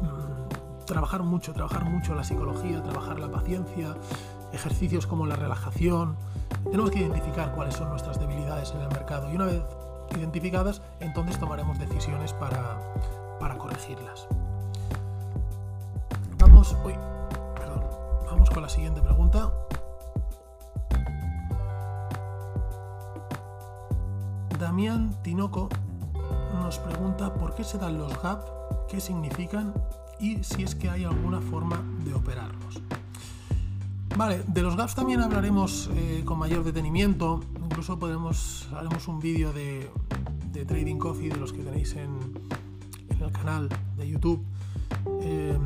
mm, 0.00 0.84
trabajar 0.86 1.22
mucho, 1.22 1.52
trabajar 1.52 1.84
mucho 1.84 2.14
la 2.14 2.24
psicología, 2.24 2.82
trabajar 2.82 3.20
la 3.20 3.30
paciencia, 3.30 3.94
ejercicios 4.52 5.06
como 5.06 5.26
la 5.26 5.36
relajación. 5.36 6.16
Tenemos 6.64 6.90
que 6.90 7.00
identificar 7.00 7.54
cuáles 7.54 7.74
son 7.74 7.90
nuestras 7.90 8.18
debilidades 8.18 8.72
en 8.72 8.80
el 8.80 8.88
mercado 8.88 9.30
y 9.30 9.36
una 9.36 9.46
vez 9.46 9.62
identificadas, 10.16 10.82
entonces 11.00 11.38
tomaremos 11.38 11.78
decisiones 11.78 12.32
para, 12.32 12.78
para 13.38 13.56
corregirlas. 13.56 14.26
Vamos, 16.38 16.76
uy, 16.84 16.94
vamos 18.26 18.50
con 18.50 18.62
la 18.62 18.68
siguiente 18.68 19.00
pregunta. 19.00 19.52
Damián 24.72 25.14
Tinoco 25.22 25.68
nos 26.54 26.78
pregunta 26.78 27.34
por 27.34 27.54
qué 27.54 27.62
se 27.62 27.76
dan 27.76 27.98
los 27.98 28.10
gaps, 28.22 28.46
qué 28.88 29.02
significan 29.02 29.74
y 30.18 30.42
si 30.42 30.62
es 30.62 30.74
que 30.74 30.88
hay 30.88 31.04
alguna 31.04 31.42
forma 31.42 31.84
de 32.02 32.14
operarlos. 32.14 32.80
Vale, 34.16 34.42
de 34.46 34.62
los 34.62 34.74
gaps 34.74 34.94
también 34.94 35.20
hablaremos 35.20 35.90
eh, 35.92 36.22
con 36.24 36.38
mayor 36.38 36.64
detenimiento, 36.64 37.42
incluso 37.62 37.98
podemos, 37.98 38.66
haremos 38.74 39.08
un 39.08 39.20
vídeo 39.20 39.52
de, 39.52 39.90
Trading 40.66 40.96
Coffee 40.96 41.28
de 41.28 41.36
los 41.36 41.52
que 41.52 41.62
tenéis 41.62 41.94
en, 41.96 42.16
el 43.20 43.30
canal 43.30 43.68
de 43.98 44.08
YouTube, 44.08 44.42
eh, 45.20 45.58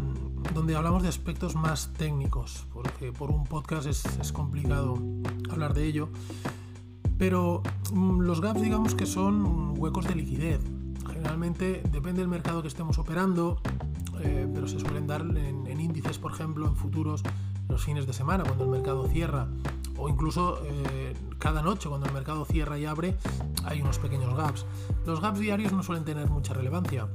donde 0.53 0.75
hablamos 0.75 1.05
de 1.05 1.11
aspectos 1.11 1.55
más 1.55 1.93
técnicos, 1.97 2.67
porque 2.73 3.13
por 3.13 3.31
un 3.31 3.45
podcast 3.45 3.87
es 3.87 4.33
complicado 4.33 4.99
hablar 5.49 5.75
de 5.75 5.85
ello. 5.85 6.09
Pero 7.19 7.63
los 7.93 8.41
gaps 8.41 8.61
digamos 8.61 8.95
que 8.95 9.07
son 9.07 9.75
huecos 9.79 10.07
de 10.07 10.15
liquidez. 10.15 10.61
Generalmente 11.07 11.83
depende 11.93 12.21
del 12.21 12.29
mercado 12.29 12.63
que 12.63 12.69
estemos 12.69 12.99
operando, 12.99 13.61
eh, 14.21 14.49
pero 14.53 14.67
se 14.67 14.81
suelen 14.81 15.07
dar 15.07 15.23
en, 15.23 15.81
índices, 15.81 16.19
por 16.19 16.33
ejemplo, 16.33 16.67
en 16.67 16.77
futuros 16.77 17.23
los 17.69 17.85
fines 17.85 18.07
de 18.07 18.13
semana, 18.13 18.45
cuando 18.45 18.65
el 18.65 18.71
mercado 18.71 19.07
cierra, 19.09 19.49
o 19.99 20.09
incluso 20.09 20.61
cada 21.39 21.63
noche 21.63 21.89
cuando 21.89 22.07
el 22.07 22.13
mercado 22.13 22.45
cierra 22.45 22.79
y 22.79 22.87
abre 22.87 23.17
hay 23.65 23.81
unos 23.81 23.99
pequeños 23.99 24.35
gaps. 24.37 24.65
Los 25.05 25.21
gaps 25.21 25.39
diarios 25.39 25.73
no 25.73 25.83
suelen 25.83 26.05
tener 26.05 26.29
mucha 26.31 26.55
relevancia, 26.55 27.09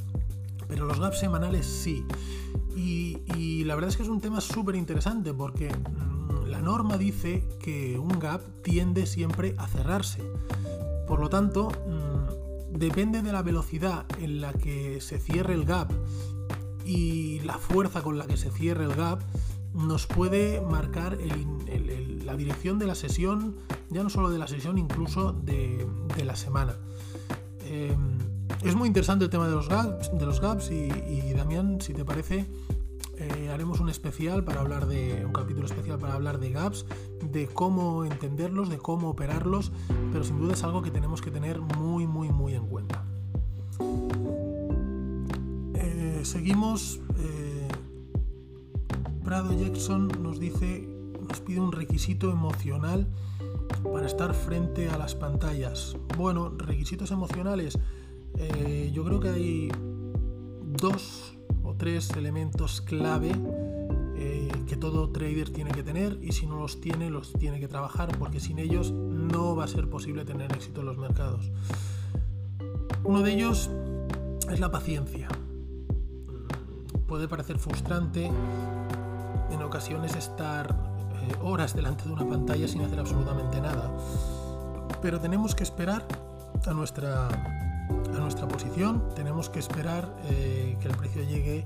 pero 0.68 0.86
los 0.86 1.00
gaps 1.00 1.20
semanales 1.20 1.66
sí. 1.66 2.06
Y, 2.76 3.64
la 3.66 3.76
verdad 3.76 3.90
es 3.90 3.98
que 3.98 4.04
es 4.04 4.10
un 4.10 4.22
tema 4.22 4.42
súper 4.42 4.76
interesante 4.76 5.34
porque 5.34 5.70
mm, 5.70 6.11
norma 6.62 6.98
dice 6.98 7.44
que 7.60 7.98
un 8.00 8.20
gap 8.20 8.42
tiende 8.62 9.06
siempre 9.06 9.56
a 9.58 9.68
cerrarse. 9.68 10.24
Por 11.08 11.20
lo 11.20 11.30
tanto, 11.30 11.70
mm, 11.70 12.78
depende 12.78 13.22
de 13.22 13.32
la 13.32 13.42
velocidad 13.42 14.06
en 14.20 14.42
la 14.42 14.54
que 14.54 15.02
se 15.02 15.20
cierre 15.20 15.54
el 15.54 15.66
gap 15.66 15.92
y 16.86 17.40
la 17.42 17.58
fuerza 17.58 18.02
con 18.02 18.18
la 18.18 18.28
que 18.28 18.38
se 18.38 18.52
cierre 18.52 18.86
el 18.86 18.96
gap, 18.96 19.22
nos 19.74 20.08
puede 20.08 20.62
marcar 20.62 21.18
la 22.26 22.36
dirección 22.36 22.80
de 22.80 22.88
la 22.88 22.96
sesión, 22.96 23.56
ya 23.90 24.04
no 24.04 24.10
solo 24.10 24.30
de 24.30 24.38
la 24.38 24.48
sesión, 24.48 24.78
incluso 24.78 25.32
de, 25.32 25.88
la 26.24 26.36
semana. 26.36 26.76
Em, 27.66 28.18
es 28.64 28.76
muy 28.76 28.88
interesante 28.88 29.26
el 29.26 29.32
tema 29.32 29.48
de 29.48 29.56
los 29.56 29.70
gaps, 29.70 30.12
de 30.18 30.26
los 30.26 30.42
gaps 30.42 30.72
y, 30.72 31.34
Damián, 31.34 31.80
si 31.82 31.94
te 31.94 32.04
parece, 32.06 32.46
eh, 33.22 33.50
haremos 33.52 33.80
un 33.80 33.90
especial 33.90 34.44
para 34.44 34.62
hablar 34.62 34.88
de 34.88 35.24
un 35.26 35.32
capítulo 35.32 35.68
especial 35.68 36.00
para 36.00 36.16
hablar 36.16 36.40
de 36.40 36.52
gaps, 36.52 36.86
de 37.22 37.48
cómo 37.48 38.04
entenderlos, 38.04 38.70
de 38.70 38.80
cómo 38.80 39.10
operarlos, 39.10 39.72
pero 40.12 40.24
sin 40.24 40.40
duda 40.40 40.54
es 40.54 40.64
algo 40.64 40.82
que 40.82 40.90
tenemos 40.90 41.22
que 41.22 41.30
tener 41.30 41.62
muy, 41.62 42.08
muy, 42.08 42.30
muy 42.30 42.56
en 42.56 42.66
cuenta. 42.66 43.06
Eh, 45.76 46.22
seguimos. 46.24 47.00
Eh, 47.20 47.68
Prado 49.24 49.54
Jackson 49.54 50.10
nos 50.22 50.40
dice, 50.40 50.90
nos 51.30 51.40
pide 51.42 51.60
un 51.60 51.72
requisito 51.72 52.32
emocional 52.32 53.08
para 53.84 54.08
estar 54.08 54.34
frente 54.34 54.90
a 54.90 54.98
las 54.98 55.14
pantallas. 55.14 55.96
Bueno, 56.18 56.50
requisitos 56.58 57.12
emocionales 57.12 57.78
eh, 58.38 58.92
yo 58.94 59.04
creo 59.04 59.20
que 59.20 59.30
hay 59.30 59.72
dos 60.80 61.38
tres 61.82 62.12
elementos 62.12 62.80
clave 62.80 63.32
eh, 64.16 64.52
que 64.68 64.78
todo 64.78 65.10
trader 65.10 65.50
tiene 65.50 65.72
que 65.72 65.82
tener 65.82 66.16
y 66.22 66.32
si 66.32 66.46
no 66.46 66.58
los 66.58 66.80
tiene, 66.80 67.10
los 67.10 67.34
tiene 67.34 67.60
que 67.60 67.68
trabajar 67.68 68.16
porque 68.20 68.40
sin 68.40 68.60
ellos 68.60 68.92
no 68.92 69.56
va 69.56 69.64
a 69.64 69.68
ser 69.68 69.90
posible 69.90 70.24
tener 70.24 70.52
éxito 70.52 70.82
en 70.82 70.86
los 70.86 71.00
mercados. 71.00 71.52
Uno 73.04 73.24
de 73.24 73.34
ellos 73.34 73.72
es 74.52 74.60
la 74.60 74.70
paciencia. 74.70 75.28
Puede 77.08 77.28
parecer 77.28 77.58
frustrante 77.58 78.30
en 79.50 79.62
ocasiones 79.64 80.16
estar 80.16 80.70
eh, 81.16 81.36
horas 81.42 81.76
delante 81.76 82.04
de 82.04 82.12
una 82.12 82.30
pantalla 82.30 82.68
sin 82.68 82.84
hacer 82.84 83.00
absolutamente 83.00 83.60
nada, 83.60 83.92
pero 85.02 85.20
tenemos 85.20 85.56
que 85.56 85.64
esperar 85.64 86.06
a 86.64 86.74
nuestra 86.74 87.71
a 88.18 88.20
nuestra 88.20 88.48
posición, 88.48 89.04
tenemos 89.16 89.50
que 89.50 89.60
esperar 89.60 90.10
eh, 90.26 90.78
que 90.80 90.88
el 90.88 90.96
precio 90.96 91.24
llegue 91.24 91.66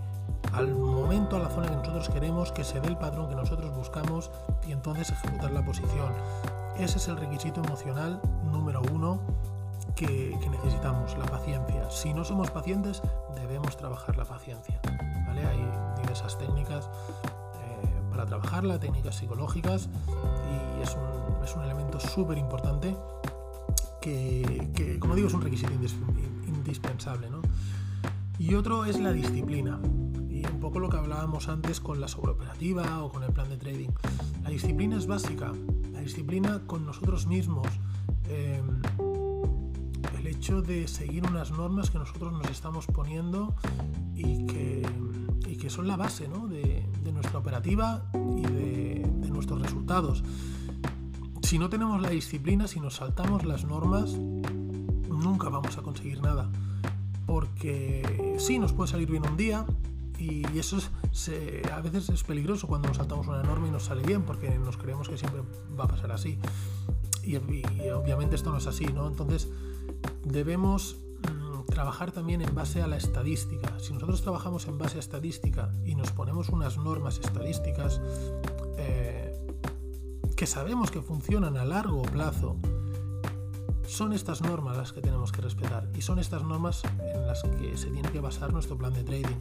al 0.53 0.73
momento, 0.73 1.35
a 1.35 1.39
la 1.39 1.49
zona 1.49 1.67
que 1.69 1.75
nosotros 1.75 2.09
queremos, 2.09 2.51
que 2.51 2.63
se 2.63 2.79
dé 2.79 2.87
el 2.87 2.97
patrón 2.97 3.29
que 3.29 3.35
nosotros 3.35 3.75
buscamos 3.75 4.31
y 4.67 4.71
entonces 4.71 5.09
ejecutar 5.11 5.51
la 5.51 5.65
posición. 5.65 6.13
Ese 6.77 6.97
es 6.97 7.07
el 7.07 7.17
requisito 7.17 7.61
emocional 7.63 8.21
número 8.51 8.81
uno 8.93 9.19
que, 9.95 10.37
necesitamos, 10.49 11.17
la 11.17 11.25
paciencia. 11.25 11.89
Si 11.89 12.13
no 12.13 12.23
somos 12.23 12.51
pacientes, 12.51 13.01
debemos 13.35 13.77
trabajar 13.77 14.17
la 14.17 14.25
paciencia. 14.25 14.79
¿vale? 15.27 15.45
Hay 15.45 16.01
diversas 16.01 16.37
técnicas 16.37 16.85
eh, 16.85 18.01
para 18.11 18.25
trabajarla, 18.25 18.79
técnicas 18.79 19.15
psicológicas, 19.15 19.89
y 20.77 20.81
es 20.81 20.95
un, 20.95 21.43
es 21.43 21.55
un 21.55 21.63
elemento 21.63 21.99
súper 21.99 22.37
importante 22.37 22.95
que, 24.01 24.97
como 24.99 25.15
digo, 25.15 25.27
es 25.27 25.33
un 25.33 25.41
requisito 25.41 25.73
indispensable. 25.73 26.34
Y 28.37 28.53
otro 28.55 28.85
es 28.85 28.99
la 28.99 29.11
disciplina. 29.11 29.79
Y 30.29 30.45
un 30.45 30.59
poco 30.59 30.79
lo 30.79 30.89
que 30.89 30.97
hablábamos 30.97 31.47
antes 31.47 31.79
con 31.79 32.01
la 32.01 32.07
sobreoperativa 32.07 33.03
o 33.03 33.09
con 33.09 33.23
el 33.23 33.31
plan 33.31 33.49
de 33.49 33.57
trading. 33.57 33.89
La 34.43 34.49
disciplina 34.49 34.97
es 34.97 35.07
básica. 35.07 35.51
La 35.93 36.01
disciplina 36.01 36.61
con 36.67 36.85
nosotros 36.85 37.27
mismos. 37.27 37.67
Em, 38.29 38.81
el 40.19 40.27
hecho 40.27 40.61
de 40.61 40.87
seguir 40.87 41.23
unas 41.27 41.51
normas 41.51 41.89
que 41.89 41.99
nosotros 41.99 42.33
nos 42.33 42.49
estamos 42.49 42.87
poniendo 42.87 43.55
y 44.15 44.45
que, 44.45 44.85
que 45.57 45.69
son 45.69 45.87
la 45.87 45.95
base 45.95 46.27
de, 46.27 47.11
nuestra 47.11 47.39
operativa 47.39 48.03
y 48.13 48.41
de 48.41 49.29
nuestros 49.31 49.61
resultados. 49.61 50.23
Si 51.41 51.57
no 51.57 51.69
tenemos 51.69 52.01
la 52.01 52.09
disciplina, 52.09 52.67
si 52.67 52.79
nos 52.79 52.95
saltamos 52.95 53.45
las 53.45 53.65
normas, 53.65 54.17
nunca 55.25 55.49
vamos 55.49 55.77
a 55.77 55.81
conseguir 55.81 56.21
nada. 56.21 56.49
Porque 57.25 58.35
sí, 58.37 58.59
nos 58.59 58.71
puede 58.71 58.91
salir 58.91 59.09
bien 59.09 59.27
un 59.27 59.35
día 59.35 59.65
y 60.19 60.45
eso 60.57 60.77
a 61.73 61.81
veces 61.81 62.09
es 62.09 62.23
peligroso 62.23 62.67
cuando 62.67 62.87
nos 62.87 62.97
saltamos 62.97 63.27
una 63.27 63.43
norma 63.43 63.67
y 63.67 63.71
nos 63.71 63.83
sale 63.83 64.03
bien 64.03 64.23
porque 64.23 64.49
nos 64.59 64.77
creemos 64.77 65.09
que 65.09 65.17
siempre 65.17 65.41
va 65.77 65.85
a 65.85 65.87
pasar 65.87 66.11
así. 66.11 66.37
Y, 67.23 67.35
obviamente 67.37 68.35
esto 68.35 68.51
no 68.51 68.57
es 68.57 68.67
así, 68.67 68.85
¿no? 68.85 69.07
Entonces 69.07 69.49
debemos 70.23 70.97
mm, 71.23 71.65
trabajar 71.65 72.11
también 72.11 72.41
en 72.41 72.53
base 72.53 72.83
a 72.83 72.87
la 72.87 72.97
estadística. 72.97 73.79
Si 73.79 73.93
nosotros 73.93 74.21
trabajamos 74.21 74.67
en 74.67 74.77
base 74.77 74.97
a 74.97 74.99
estadística 74.99 75.73
y 75.83 75.95
nos 75.95 76.11
ponemos 76.11 76.49
unas 76.49 76.77
normas 76.77 77.17
estadísticas, 77.17 77.99
eh, 78.77 79.35
que 80.37 80.45
sabemos 80.45 80.91
que 80.91 81.01
funcionan 81.01 81.57
a 81.57 81.65
largo 81.65 82.03
plazo, 82.03 82.57
son 83.87 84.13
estas 84.13 84.41
normas 84.41 84.77
las 84.77 84.93
que 84.93 85.01
tenemos 85.01 85.31
que 85.31 85.41
respetar 85.41 85.89
y 85.95 86.01
son 86.01 86.19
estas 86.19 86.43
normas 86.43 86.83
en 86.99 87.27
las 87.27 87.43
que 87.43 87.77
se 87.77 87.89
tiene 87.89 88.09
que 88.09 88.19
basar 88.19 88.53
nuestro 88.53 88.77
plan 88.77 88.93
de 88.93 89.03
trading. 89.03 89.37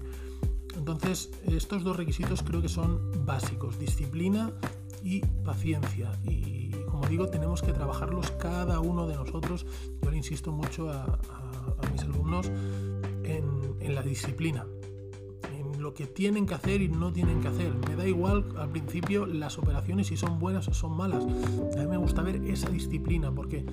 Entonces, 0.77 1.31
estos 1.47 1.85
dos 1.85 1.97
requisitos 1.97 2.43
creo 2.43 2.61
que 2.61 2.69
son 2.69 3.25
básicos, 3.25 3.79
disciplina 3.79 4.53
y 5.03 5.21
paciencia. 5.21 6.13
Y 6.25 6.71
como 6.91 7.07
digo, 7.07 7.29
tenemos 7.29 7.63
que 7.63 7.73
trabajarlos 7.73 8.31
cada 8.33 8.81
uno 8.81 9.07
de 9.07 9.15
nosotros. 9.15 9.67
Yo 10.03 10.11
le 10.11 10.17
insisto 10.17 10.51
mucho 10.53 10.91
a, 10.91 11.19
mis 11.93 12.03
alumnos 12.03 12.51
en 13.23 13.95
la 13.95 14.03
disciplina 14.03 14.67
lo 15.85 15.93
que 15.93 16.07
tienen 16.07 16.47
que 16.47 16.55
hacer 16.55 16.81
y 16.81 16.89
no 16.89 17.13
tienen 17.13 17.43
que 17.43 17.49
hacer. 17.49 17.71
Me 17.87 17.95
da 17.95 18.09
igual 18.09 18.47
al 18.57 18.71
principio 18.71 19.27
las 19.27 19.59
operaciones 19.59 20.07
si 20.07 20.17
son 20.17 20.39
buenas 20.39 20.67
o 20.67 20.73
son 20.73 20.97
malas. 20.97 21.23
A 21.23 21.79
mí 21.79 21.87
me 21.87 21.99
gusta 21.99 22.23
ver 22.23 22.37
esa 22.47 22.71
disciplina 22.71 23.31
porque 23.31 23.67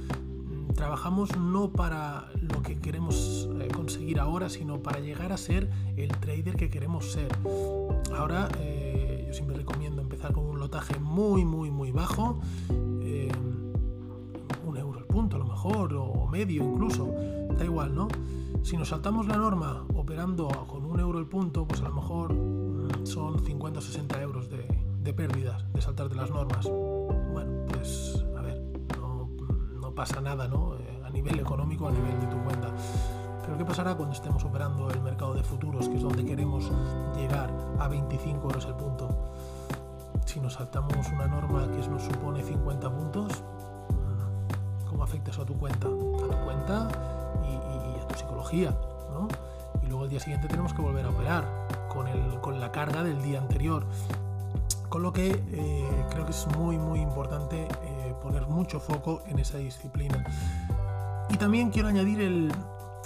trabajamos 0.76 1.38
no 1.38 1.72
para 1.72 2.30
lo 2.42 2.62
que 2.62 2.80
queremos 2.80 3.50
eh, 3.60 3.68
conseguir 3.74 4.20
ahora, 4.20 4.50
sino 4.50 4.82
para 4.82 5.00
llegar 5.00 5.32
a 5.32 5.38
ser 5.38 5.70
el 5.98 6.10
trader 6.10 6.56
que 6.56 6.70
queremos 6.70 7.12
ser. 7.12 7.30
Ahora 8.16 8.50
eh, 8.60 9.26
yo 9.28 9.34
siempre 9.34 9.56
recomiendo 9.58 10.02
empezar 10.02 10.34
con 10.34 10.46
un 10.46 10.60
lotaje 10.60 11.00
muy, 11.00 11.46
muy, 11.46 11.72
muy 11.72 11.92
bajo. 11.92 12.40
Eh, 13.02 13.32
un 14.66 14.78
euro 14.78 15.00
el 15.00 15.06
punto 15.06 15.36
a 15.36 15.40
lo 15.40 15.46
mejor, 15.46 15.94
o 15.94 16.28
medio 16.28 16.64
incluso. 16.64 17.14
Da 17.58 17.66
igual, 17.66 17.94
¿no? 17.94 18.08
Si 18.64 18.78
nos 18.78 18.90
saltamos 18.90 19.28
la 19.28 19.38
norma 19.38 19.86
operando 19.96 20.48
con 20.68 20.86
un 20.86 21.00
euro 21.00 21.18
el 21.18 21.26
punto, 21.26 21.68
pues 21.68 21.82
a 21.82 21.86
lo 21.86 21.96
mejor 21.96 22.34
mm, 22.34 23.06
son 23.06 23.44
50 23.44 23.80
o 23.80 23.82
60 23.82 24.22
euros 24.22 24.50
de, 24.50 25.14
pérdidas 25.14 25.66
de 25.74 25.82
saltarte 25.82 26.16
las 26.16 26.30
normas. 26.30 26.68
Bueno, 26.68 27.66
pues 27.68 28.24
pasa 29.92 30.22
nada, 30.22 30.48
¿no? 30.48 30.76
Eh, 30.76 31.02
a 31.06 31.10
nivel 31.10 31.40
económico, 31.40 31.88
a 31.88 31.92
nivel 31.92 32.20
de 32.20 32.28
tu 32.28 32.38
cuenta. 32.44 32.70
Pero 33.46 33.58
¿qué 33.58 33.66
pasará 33.66 33.96
cuando 33.96 34.14
estemos 34.14 34.44
operando 34.44 34.90
el 34.90 35.02
mercado 35.02 35.34
de 35.34 35.44
futuros, 35.44 35.90
que 35.90 35.98
es 35.98 36.04
donde 36.04 36.24
queremos 36.24 36.72
llegar 37.16 37.52
a 37.80 37.88
25 37.88 38.44
euros 38.44 38.66
el 38.66 38.76
punto? 38.76 39.10
Si 40.26 40.40
nos 40.40 40.54
saltamos 40.54 40.96
una 41.12 41.28
norma 41.28 41.68
que 41.72 41.88
nos 41.90 42.04
supone 42.04 42.44
50 42.44 42.90
puntos, 42.90 43.44
¿cómo 44.88 45.04
afecta 45.04 45.32
eso 45.32 45.42
a 45.42 45.46
tu 45.46 45.56
cuenta? 45.56 45.88
A 45.88 45.92
tu 45.92 46.44
cuenta 46.46 46.88
psicología, 48.16 48.72
¿no? 49.14 49.28
Y 49.82 49.88
luego 49.88 50.04
el 50.06 50.10
día 50.10 50.20
siguiente 50.20 50.48
tenemos 50.48 50.74
que 50.74 50.82
volver 50.82 51.06
a 51.06 51.10
operar 51.10 51.46
con, 51.90 52.08
el, 52.08 52.40
con 52.42 52.60
la 52.60 52.72
carga 52.72 53.04
del 53.04 53.22
día 53.22 53.40
anterior. 53.40 53.86
Con 54.90 55.04
lo 55.04 55.14
que 55.14 55.32
eh, 55.32 56.06
creo 56.10 56.26
que 56.26 56.32
es 56.32 56.48
muy, 56.58 56.78
muy 56.78 57.00
importante 57.00 57.64
eh, 57.64 57.91
poner 58.22 58.48
mucho 58.48 58.80
foco 58.80 59.24
en 59.28 59.40
esa 59.40 59.58
disciplina. 59.58 60.24
Y 61.30 61.38
también 61.38 61.70
quiero 61.70 61.88
añadir 61.88 62.22
el, 62.22 62.52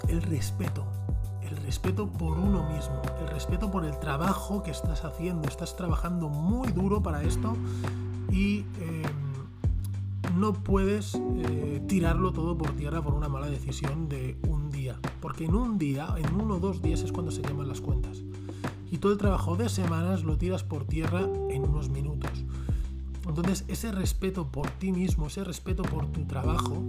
el 0.08 0.22
respeto, 0.22 0.84
el 1.42 1.58
respeto 1.58 2.08
por 2.08 2.38
uno 2.38 2.68
mismo, 2.70 3.02
el 3.22 3.28
respeto 3.28 3.72
por 3.72 3.86
el 3.86 3.98
trabajo 4.00 4.64
que 4.64 4.72
estás 4.72 5.06
haciendo. 5.06 5.48
Estás 5.48 5.76
trabajando 5.76 6.30
muy 6.30 6.72
duro 6.72 7.02
para 7.02 7.24
esto 7.24 7.56
y 8.32 8.66
eh, 8.80 9.04
no 10.36 10.54
puedes 10.54 11.20
tirarlo 11.88 12.34
todo 12.34 12.58
por 12.58 12.72
tierra 12.72 13.02
por 13.02 13.14
una 13.14 13.30
mala 13.30 13.48
decisión 13.48 14.10
de 14.10 14.38
un 14.48 14.66
porque 15.22 15.46
en 15.46 15.56
un 15.56 15.78
día, 15.78 16.08
en 16.18 16.40
uno 16.40 16.56
o 16.56 16.60
dos 16.60 16.82
días 16.82 17.02
es 17.02 17.12
cuando 17.12 17.32
se 17.32 17.42
llaman 17.42 17.68
las 17.68 17.82
cuentas. 17.82 18.24
Y 18.92 18.98
todo 18.98 19.12
el 19.12 19.18
trabajo 19.18 19.56
de 19.56 19.70
semanas 19.70 20.24
lo 20.24 20.38
tiras 20.38 20.64
por 20.64 20.86
tierra 20.86 21.22
en 21.50 21.64
unos 21.64 21.90
minutos. 21.90 22.05
Entonces, 23.38 23.66
ese 23.68 23.92
respeto 23.92 24.48
por 24.48 24.70
ti 24.70 24.94
mismo, 24.94 25.28
ese 25.28 25.44
respeto 25.44 25.84
por 25.84 26.08
tu 26.08 26.24
trabajo, 26.24 26.82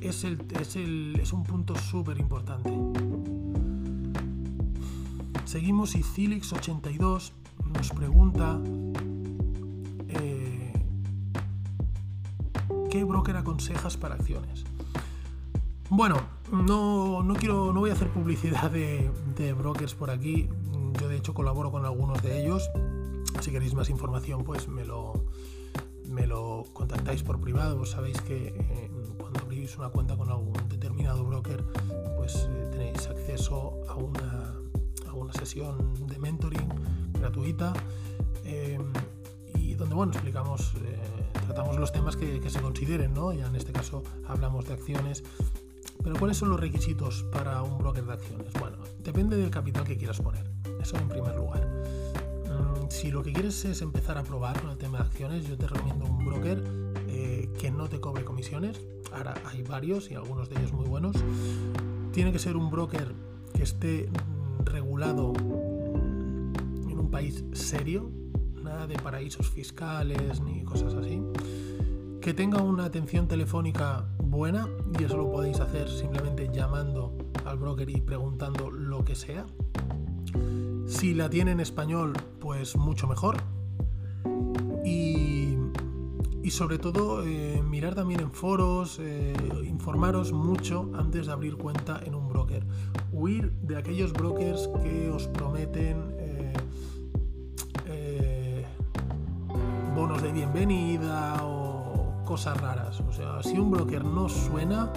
es, 0.00 0.22
el, 0.22 0.40
es, 0.60 0.76
el, 0.76 1.18
es 1.20 1.32
un 1.32 1.42
punto 1.42 1.74
súper 1.74 2.18
importante. 2.20 2.70
Seguimos 5.44 5.96
y 5.96 6.04
Cilix82 6.04 7.32
nos 7.74 7.90
pregunta 7.90 8.60
eh, 10.06 10.72
¿qué 12.88 13.02
broker 13.02 13.36
aconsejas 13.36 13.96
para 13.96 14.14
acciones? 14.14 14.64
Bueno, 15.90 16.16
no, 16.52 17.24
no, 17.24 17.34
quiero, 17.34 17.72
no 17.72 17.80
voy 17.80 17.90
a 17.90 17.94
hacer 17.94 18.12
publicidad 18.12 18.70
de, 18.70 19.10
de 19.34 19.52
brokers 19.52 19.96
por 19.96 20.10
aquí. 20.10 20.48
Yo 21.00 21.08
de 21.08 21.16
hecho 21.16 21.34
colaboro 21.34 21.72
con 21.72 21.84
algunos 21.84 22.22
de 22.22 22.40
ellos. 22.40 22.70
Si 23.40 23.50
queréis 23.50 23.74
más 23.74 23.90
información, 23.90 24.44
pues 24.44 24.66
me 24.68 24.84
lo, 24.84 25.26
me 26.16 26.26
lo 26.26 26.64
contactáis 26.72 27.22
por 27.22 27.38
privado. 27.38 27.84
Sabéis 27.84 28.18
que 28.22 28.46
eh, 28.46 28.90
cuando 29.18 29.40
abrís 29.40 29.76
una 29.76 29.90
cuenta 29.90 30.16
con 30.16 30.30
algún 30.30 30.54
determinado 30.66 31.22
broker, 31.24 31.62
pues 32.16 32.48
eh, 32.48 32.68
tenéis 32.72 33.06
acceso 33.06 33.82
a 33.86 33.94
una, 33.96 34.54
a 35.06 35.12
una, 35.12 35.32
sesión 35.34 35.94
de 36.06 36.18
mentoring 36.18 36.68
gratuita 37.20 37.74
eh, 38.44 38.78
y 39.56 39.74
donde 39.74 39.94
bueno 39.94 40.12
explicamos, 40.12 40.72
tratamos 41.44 41.78
los 41.78 41.92
temas 41.92 42.16
que, 42.16 42.40
que, 42.40 42.48
se 42.48 42.62
consideren, 42.62 43.12
¿no? 43.12 43.34
Ya 43.34 43.46
en 43.46 43.56
este 43.56 43.72
caso 43.72 44.02
hablamos 44.26 44.66
de 44.66 44.72
acciones. 44.72 45.22
Pero 46.02 46.16
¿cuáles 46.18 46.38
son 46.38 46.48
los 46.48 46.60
requisitos 46.60 47.24
para 47.24 47.62
un 47.62 47.76
broker 47.76 48.06
de 48.06 48.12
acciones? 48.14 48.52
Bueno, 48.58 48.78
depende 49.00 49.36
del 49.36 49.50
capital 49.50 49.84
que 49.84 49.98
quieras 49.98 50.20
poner. 50.20 50.50
Eso 50.80 50.96
en 50.96 51.08
primer 51.08 51.34
lugar 51.34 51.68
si 52.88 53.10
lo 53.10 53.22
que 53.22 53.32
quieres 53.32 53.64
es 53.64 53.82
empezar 53.82 54.18
a 54.18 54.22
probar 54.22 54.60
con 54.60 54.70
el 54.70 54.78
tema 54.78 54.98
de 54.98 55.04
acciones, 55.04 55.46
yo 55.46 55.56
te 55.56 55.66
recomiendo 55.66 56.04
un 56.04 56.24
broker 56.24 56.62
eh, 57.08 57.48
que 57.58 57.70
no 57.70 57.88
te 57.88 58.00
cobre 58.00 58.24
comisiones. 58.24 58.80
Ahora 59.12 59.34
hay 59.46 59.62
varios 59.62 60.10
y 60.10 60.14
algunos 60.14 60.48
de 60.48 60.56
ellos 60.56 60.72
muy 60.72 60.86
buenos. 60.86 61.16
Tiene 62.12 62.32
que 62.32 62.38
ser 62.38 62.56
un 62.56 62.70
broker 62.70 63.14
que 63.54 63.62
esté 63.62 64.08
mm, 64.08 64.64
regulado 64.64 65.32
en 65.36 66.98
un 66.98 67.10
país 67.10 67.44
serio, 67.52 68.10
nada 68.62 68.86
de 68.86 68.96
paraísos 68.96 69.48
fiscales 69.48 70.40
ni 70.40 70.62
cosas 70.64 70.94
así. 70.94 71.22
Que 72.20 72.34
tenga 72.34 72.60
una 72.62 72.84
atención 72.84 73.28
telefónica 73.28 74.08
buena 74.18 74.68
y 74.98 75.04
eso 75.04 75.16
lo 75.16 75.30
podéis 75.30 75.60
hacer 75.60 75.88
simplemente 75.88 76.50
llamando 76.52 77.16
al 77.44 77.56
broker 77.58 77.88
y 77.88 78.00
preguntando 78.00 78.70
lo 78.70 79.04
que 79.04 79.14
sea. 79.14 79.46
Si 80.98 81.12
la 81.12 81.28
tiene 81.28 81.50
en 81.50 81.60
español, 81.60 82.14
pues 82.40 82.74
mucho 82.74 83.06
mejor. 83.06 83.36
Y, 84.82 85.58
sobre 86.48 86.78
todo 86.78 87.22
eh, 87.22 87.62
mirar 87.62 87.94
también 87.94 88.20
en 88.20 88.30
foros, 88.30 88.98
eh, 88.98 89.34
informaros 89.66 90.32
mucho 90.32 90.90
antes 90.94 91.26
de 91.26 91.32
abrir 91.32 91.58
cuenta 91.58 92.00
en 92.02 92.14
un 92.14 92.30
broker. 92.30 92.64
Huir 93.12 93.52
de 93.60 93.76
aquellos 93.76 94.14
brokers 94.14 94.70
que 94.82 95.10
os 95.10 95.26
prometen 95.26 96.14
eh, 97.86 98.64
bonos 99.94 100.22
de 100.22 100.32
bienvenida 100.32 101.44
o 101.44 102.24
cosas 102.24 102.58
raras. 102.58 103.00
O 103.00 103.12
sea, 103.12 103.42
si 103.42 103.58
un 103.58 103.70
broker 103.70 104.02
no 104.02 104.30
suena, 104.30 104.90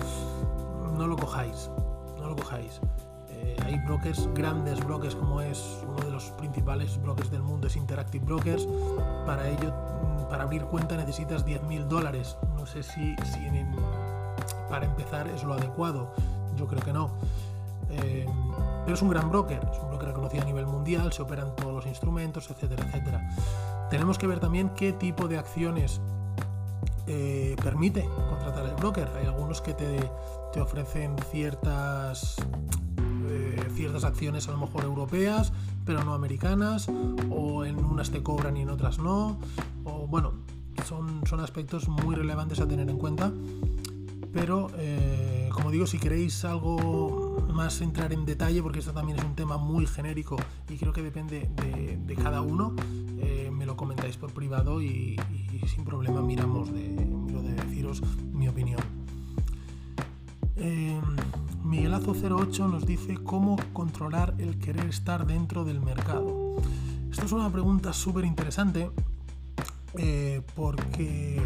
no 0.97 1.07
lo 1.07 1.17
cojáis. 1.17 1.69
No 2.17 2.29
lo 2.29 2.37
cojáis. 2.37 2.79
Eh, 3.41 3.55
hay 3.65 3.79
brokers, 3.79 4.27
grandes 4.33 4.83
brokers 4.85 5.15
como 5.15 5.41
es 5.41 5.81
uno 5.87 5.97
de 6.03 6.11
los 6.11 6.25
principales 6.31 7.01
brokers 7.01 7.31
del 7.31 7.41
mundo, 7.41 7.67
es 7.67 7.75
Interactive 7.75 8.25
Brokers. 8.25 8.67
Para 9.25 9.47
ello, 9.47 9.71
mm, 9.71 10.29
para 10.29 10.43
abrir 10.43 10.63
cuenta 10.63 10.97
necesitas 10.97 11.45
10.000 11.45 11.87
dólares. 11.87 12.37
No 12.55 12.65
sé 12.65 12.83
si, 12.83 13.15
para 14.69 14.85
empezar 14.85 15.27
es 15.27 15.43
lo 15.43 15.53
adecuado. 15.53 16.11
Yo 16.57 16.67
creo 16.67 16.81
que 16.81 16.93
no. 16.93 17.11
Eh, 17.89 18.27
pero 18.83 18.95
es 18.95 19.01
un 19.01 19.09
gran 19.09 19.29
broker, 19.29 19.59
es 19.71 19.79
un 19.79 19.89
broker 19.89 20.09
reconocido 20.09 20.43
a 20.43 20.45
nivel 20.45 20.65
mundial, 20.67 21.11
se 21.11 21.21
operan 21.21 21.55
todos 21.55 21.73
los 21.73 21.85
instrumentos, 21.85 22.49
etcétera, 22.49 22.85
etcétera. 22.87 23.29
Tenemos 23.89 24.17
que 24.17 24.27
ver 24.27 24.39
también 24.39 24.69
qué 24.69 24.93
tipo 24.93 25.27
de 25.27 25.37
acciones 25.37 25.99
eh, 27.07 27.55
permite 27.63 28.07
contratar 28.29 28.65
el 28.65 28.75
broker. 28.75 29.09
Hay 29.19 29.25
algunos 29.25 29.61
que 29.61 29.73
te, 29.73 29.99
te 30.53 30.61
ofrecen 30.61 31.15
ciertas 31.31 32.35
ciertas 33.79 34.03
acciones 34.03 34.45
a 34.49 34.51
lo 34.51 34.57
mejor 34.57 34.83
europeas, 34.83 35.53
pero 35.85 36.03
no 36.03 36.13
americanas, 36.13 36.89
o 37.29 37.63
en 37.63 37.77
unas 37.77 38.11
te 38.11 38.21
cobran 38.21 38.57
y 38.57 38.63
en 38.63 38.69
otras 38.69 38.99
no, 38.99 39.39
o 39.85 40.05
bueno, 40.05 40.33
son, 40.85 41.21
son 41.25 41.39
aspectos 41.39 41.87
muy 41.87 42.13
relevantes 42.13 42.59
a 42.59 42.67
tener 42.67 42.89
en 42.89 42.97
cuenta. 42.97 43.31
Pero, 44.33 44.69
eh, 44.77 45.47
como 45.53 45.71
digo, 45.71 45.87
si 45.87 45.97
queréis 45.97 46.43
algo 46.43 47.41
más 47.53 47.79
entrar 47.79 48.11
en 48.11 48.25
detalle, 48.25 48.61
porque 48.61 48.79
esto 48.79 48.91
también 48.91 49.17
es 49.17 49.23
un 49.23 49.35
tema 49.35 49.55
muy 49.55 49.87
genérico 49.87 50.35
y 50.69 50.75
creo 50.75 50.91
que 50.91 51.01
depende 51.01 51.49
de, 52.05 52.15
cada 52.15 52.41
uno, 52.41 52.75
eh, 53.17 53.49
me 53.49 53.65
lo 53.65 53.77
comentáis 53.77 54.17
por 54.17 54.33
privado 54.33 54.81
y, 54.81 55.15
sin 55.73 55.85
problema 55.85 56.21
miramos 56.21 56.73
de, 56.73 56.89
de 56.89 57.53
deciros 57.53 58.01
mi 58.33 58.49
opinión. 58.49 58.81
Eh, 60.57 60.99
Miguelazo08 61.69 62.67
nos 62.67 62.87
dice 62.87 63.15
cómo 63.23 63.55
controlar 63.73 64.33
el 64.39 64.57
querer 64.57 64.87
estar 64.87 65.27
dentro 65.27 65.65
del 65.65 65.79
mercado. 65.79 66.55
Esto 67.11 67.25
es 67.25 67.31
una 67.31 67.51
pregunta 67.51 67.93
súper 67.93 68.25
interesante 68.25 68.89
eh, 69.93 70.41
porque 70.55 71.39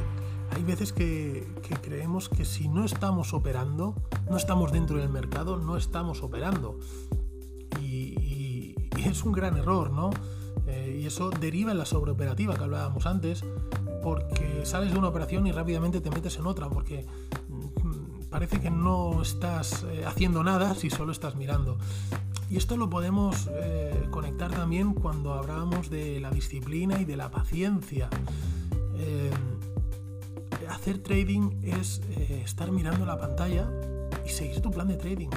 hay 0.56 0.64
veces 0.64 0.94
que, 0.94 1.46
creemos 1.82 2.30
que 2.30 2.46
si 2.46 2.70
no 2.70 2.86
estamos 2.86 3.34
operando, 3.34 3.96
no 4.30 4.38
estamos 4.38 4.72
dentro 4.72 4.96
del 4.96 5.10
mercado, 5.10 5.58
no 5.58 5.76
estamos 5.76 6.24
operando. 6.24 6.80
Y, 7.82 8.76
es 8.98 9.26
un 9.26 9.34
gran 9.34 9.58
error, 9.58 9.92
¿no? 9.92 10.12
Eh, 10.66 11.00
y 11.02 11.06
eso 11.06 11.32
deriva 11.32 11.74
en 11.74 11.78
la 11.78 11.86
sobreoperativa 11.86 12.56
que 12.56 12.64
hablábamos 12.64 13.06
antes, 13.06 13.44
porque 14.02 14.66
sales 14.66 14.94
de 14.94 14.98
una 14.98 15.10
operación 15.10 15.46
y 15.48 15.52
rápidamente 15.52 16.00
te 16.00 16.10
metes 16.10 16.38
en 16.38 16.46
otra, 16.46 16.70
porque 16.70 17.06
parece 18.34 18.60
que 18.60 18.72
no 18.72 19.22
estás 19.22 19.84
eh, 19.84 20.06
haciendo 20.08 20.44
nada 20.44 20.74
si 20.74 20.90
solo 20.90 21.12
estás 21.12 21.36
mirando. 21.36 21.78
Y 22.50 22.58
esto 22.58 22.78
lo 22.78 22.90
podemos 22.90 23.48
eh, 23.54 24.08
conectar 24.10 24.50
también 24.50 24.96
cuando 24.96 25.34
hablamos 25.34 25.92
de 25.92 26.20
la 26.20 26.32
disciplina 26.32 27.00
y 27.00 27.06
de 27.06 27.16
la 27.16 27.30
paciencia. 27.30 28.10
Eh, 28.98 29.30
hacer 30.68 30.98
trading 31.04 31.52
es 31.62 32.02
estar 32.44 32.72
mirando 32.72 33.06
la 33.06 33.20
pantalla 33.20 33.70
y 34.26 34.30
seguir 34.30 34.62
tu 34.62 34.72
plan 34.72 34.88
de 34.88 34.96
trading. 34.96 35.30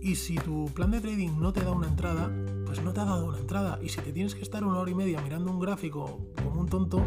Y 0.00 0.16
si 0.16 0.34
tu 0.34 0.66
plan 0.74 0.90
de 0.90 1.00
trading 1.00 1.38
no 1.38 1.52
te 1.52 1.60
da 1.60 1.70
una 1.70 1.86
entrada, 1.86 2.32
pues 2.66 2.82
no 2.82 2.92
te 2.92 2.98
ha 2.98 3.04
dado 3.04 3.26
una 3.26 3.38
entrada. 3.38 3.78
Y 3.80 3.90
si 3.90 4.00
te 4.00 4.12
tienes 4.12 4.34
que 4.34 4.42
estar 4.42 4.64
una 4.64 4.80
hora 4.80 4.90
y 4.90 4.94
media 4.94 5.20
mirando 5.22 5.52
un 5.52 5.60
gráfico 5.60 6.18
como 6.42 6.60
un 6.60 6.68
tonto, 6.68 7.00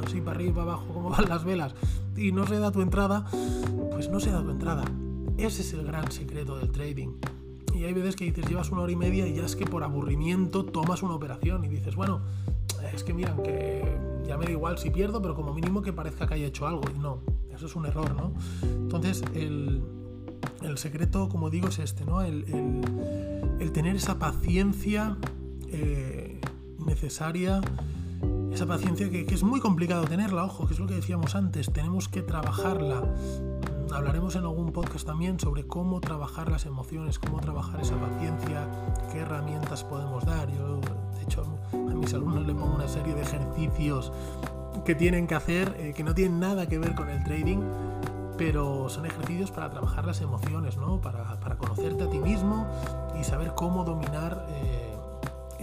así 0.00 0.20
para 0.20 0.36
arriba 0.36 0.62
abajo 0.62 0.86
como 0.92 1.10
van 1.10 1.28
las 1.28 1.44
velas, 1.44 1.74
y 2.16 2.32
no 2.32 2.46
se 2.46 2.58
da 2.58 2.70
tu 2.70 2.82
entrada, 2.82 3.26
pues 3.90 4.08
no 4.08 4.20
se 4.20 4.30
da 4.30 4.42
tu 4.42 4.50
entrada. 4.50 4.84
Ese 5.36 5.62
es 5.62 5.72
el 5.72 5.84
gran 5.84 6.10
secreto 6.12 6.58
del 6.58 6.70
trading. 6.70 7.14
Y 7.74 7.84
hay 7.84 7.92
veces 7.92 8.14
que 8.14 8.24
dices, 8.24 8.46
llevas 8.48 8.70
una 8.70 8.82
hora 8.82 8.92
y 8.92 8.96
media 8.96 9.26
y 9.26 9.34
ya 9.34 9.44
es 9.44 9.56
que 9.56 9.66
por 9.66 9.82
aburrimiento 9.82 10.64
tomas 10.64 11.02
una 11.02 11.14
operación 11.14 11.64
y 11.64 11.68
dices, 11.68 11.96
bueno, 11.96 12.20
es 12.94 13.02
que 13.02 13.12
miran, 13.12 13.42
que 13.42 13.98
ya 14.26 14.36
me 14.36 14.46
da 14.46 14.52
igual 14.52 14.78
si 14.78 14.90
pierdo, 14.90 15.20
pero 15.20 15.34
como 15.34 15.52
mínimo 15.52 15.82
que 15.82 15.92
parezca 15.92 16.26
que 16.26 16.34
haya 16.34 16.46
hecho 16.46 16.66
algo. 16.66 16.82
Y 16.94 16.98
no, 16.98 17.18
eso 17.52 17.66
es 17.66 17.74
un 17.74 17.86
error, 17.86 18.14
¿no? 18.14 18.32
Entonces, 18.62 19.22
el, 19.34 19.82
secreto, 20.76 21.28
como 21.28 21.50
digo, 21.50 21.68
es 21.68 21.78
este, 21.78 22.04
¿no? 22.04 22.22
El, 22.22 22.44
tener 23.72 23.96
esa 23.96 24.20
paciencia 24.20 25.16
eh, 25.72 26.40
necesaria 26.86 27.60
esa 28.54 28.66
paciencia 28.66 29.10
que, 29.10 29.26
es 29.28 29.42
muy 29.42 29.58
complicado 29.58 30.04
tenerla, 30.04 30.44
ojo, 30.44 30.68
que 30.68 30.74
es 30.74 30.78
lo 30.78 30.86
que 30.86 30.94
decíamos 30.94 31.34
antes, 31.34 31.72
tenemos 31.72 32.08
que 32.08 32.22
trabajarla. 32.22 33.02
Hablaremos 33.92 34.36
en 34.36 34.42
algún 34.42 34.72
podcast 34.72 35.04
también 35.04 35.40
sobre 35.40 35.66
cómo 35.66 36.00
trabajar 36.00 36.50
las 36.52 36.64
emociones, 36.64 37.18
cómo 37.18 37.40
trabajar 37.40 37.80
esa 37.80 37.96
paciencia, 37.96 38.68
qué 39.10 39.18
herramientas 39.18 39.82
podemos 39.82 40.24
dar. 40.24 40.48
Yo, 40.52 40.80
de 41.16 41.22
hecho, 41.22 41.44
a 41.72 41.94
mis 41.94 42.14
alumnos 42.14 42.46
les 42.46 42.54
pongo 42.54 42.76
una 42.76 42.86
serie 42.86 43.14
de 43.14 43.22
ejercicios 43.22 44.12
que 44.84 44.94
tienen 44.94 45.26
que 45.26 45.34
hacer, 45.34 45.74
eh, 45.78 45.92
que 45.92 46.04
no 46.04 46.14
tienen 46.14 46.38
nada 46.38 46.68
que 46.68 46.78
ver 46.78 46.94
con 46.94 47.08
el 47.08 47.24
trading, 47.24 47.58
pero 48.38 48.88
son 48.88 49.04
ejercicios 49.06 49.50
para 49.50 49.68
trabajar 49.70 50.06
las 50.06 50.20
emociones, 50.20 50.76
¿no? 50.76 51.00
para, 51.00 51.40
para 51.40 51.56
conocerte 51.56 52.04
a 52.04 52.08
ti 52.08 52.18
mismo 52.18 52.68
y 53.20 53.24
saber 53.24 53.52
cómo 53.56 53.82
dominar. 53.84 54.46
Eh, 54.48 54.73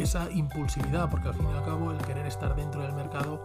esa 0.02 0.30
impulsividad, 0.32 1.10
porque 1.10 1.30
al 1.30 1.34
fin 1.34 1.48
y 1.54 1.58
al 1.58 1.64
cabo 1.64 1.92
el 1.92 1.98
querer 2.00 2.26
estar 2.26 2.56
dentro 2.56 2.82
del 2.82 2.94
mercado 2.94 3.44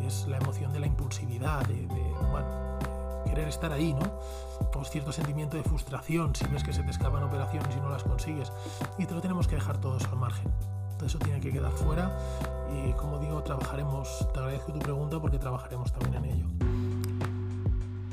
es 0.00 0.26
la 0.28 0.38
emoción 0.38 0.72
de 0.72 0.80
la 0.80 0.86
impulsividad, 0.86 1.66
de, 1.66 1.86
bueno, 2.30 2.46
querer 3.24 3.48
estar 3.48 3.72
ahí, 3.72 3.94
¿no? 3.94 4.12
O 4.74 4.84
cierto 4.84 5.12
sentimiento 5.12 5.56
de 5.56 5.62
frustración 5.62 6.34
si 6.34 6.46
ves 6.46 6.62
que 6.62 6.72
se 6.72 6.82
te 6.82 6.90
escapan 6.90 7.22
operaciones 7.22 7.74
y 7.76 7.80
no 7.80 7.88
las 7.88 8.02
consigues. 8.02 8.52
Y 8.98 9.06
te 9.06 9.14
lo 9.14 9.20
tenemos 9.20 9.46
que 9.46 9.56
dejar 9.56 9.78
todos 9.78 10.04
al 10.06 10.16
margen. 10.16 10.50
eso 11.04 11.18
tiene 11.18 11.40
que 11.40 11.50
quedar 11.50 11.72
fuera 11.72 12.16
y 12.72 12.92
como 12.92 13.18
digo, 13.18 13.42
trabajaremos, 13.42 14.28
te 14.32 14.38
agradezco 14.38 14.72
tu 14.72 14.78
pregunta 14.78 15.20
porque 15.20 15.38
trabajaremos 15.38 15.92
también 15.92 16.24
en 16.24 16.30
ello. 16.30 16.46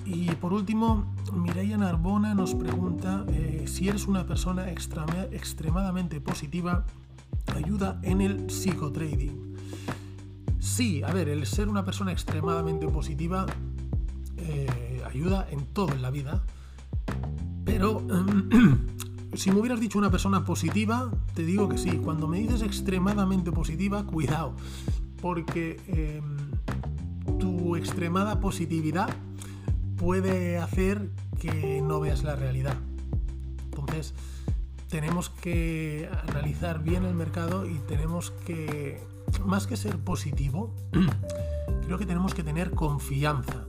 Y 0.06 0.32
por 0.36 0.54
último, 0.54 1.06
Mireia 1.34 1.78
Narbona 1.78 2.34
nos 2.34 2.56
pregunta 2.56 3.26
eh, 3.30 3.66
si 3.68 3.90
eres 3.90 4.08
una 4.08 4.26
persona 4.26 4.70
extremadamente 4.72 6.20
positiva, 6.20 6.84
ayuda 7.56 8.00
en 8.04 8.22
el 8.22 8.50
psicotrading. 8.50 9.56
Sí, 10.60 11.04
a 11.04 11.14
ver, 11.14 11.30
el 11.30 11.46
ser 11.46 11.70
una 11.70 11.86
persona 11.86 12.12
extremadamente 12.12 12.88
positiva 12.88 13.46
eh, 14.38 15.02
ayuda 15.06 15.48
en 15.52 15.66
todo 15.66 15.94
en 15.94 16.02
la 16.02 16.12
vida, 16.12 16.44
pero 17.66 18.06
si 19.34 19.52
me 19.52 19.60
hubieras 19.60 19.80
dicho 19.80 19.98
una 19.98 20.12
persona 20.12 20.44
positiva, 20.44 21.12
te 21.34 21.44
digo 21.44 21.70
que 21.70 21.78
sí. 21.78 21.92
Cuando 22.04 22.28
me 22.28 22.40
dices 22.40 22.62
extremadamente 22.62 23.52
positiva, 23.52 24.04
cuidado, 24.08 24.56
porque 25.22 25.80
em, 25.88 27.38
tu 27.38 27.76
extremada 27.76 28.40
positividad 28.40 29.10
puede 29.98 30.58
hacer 30.58 31.12
que 31.40 31.82
no 31.82 32.00
veas 32.00 32.24
la 32.24 32.36
realidad. 32.36 32.76
Entonces, 33.66 34.14
tenemos 34.90 35.30
que 35.30 36.10
analizar 36.28 36.84
bien 36.84 37.06
el 37.06 37.14
mercado 37.14 37.66
y 37.66 37.76
tenemos 37.88 38.32
que, 38.46 39.00
más 39.46 39.68
que 39.68 39.78
ser 39.78 39.98
positivo, 40.00 40.74
creo 41.86 41.98
que 41.98 42.06
tenemos 42.06 42.34
que 42.34 42.44
tener 42.44 42.72
confianza 42.72 43.68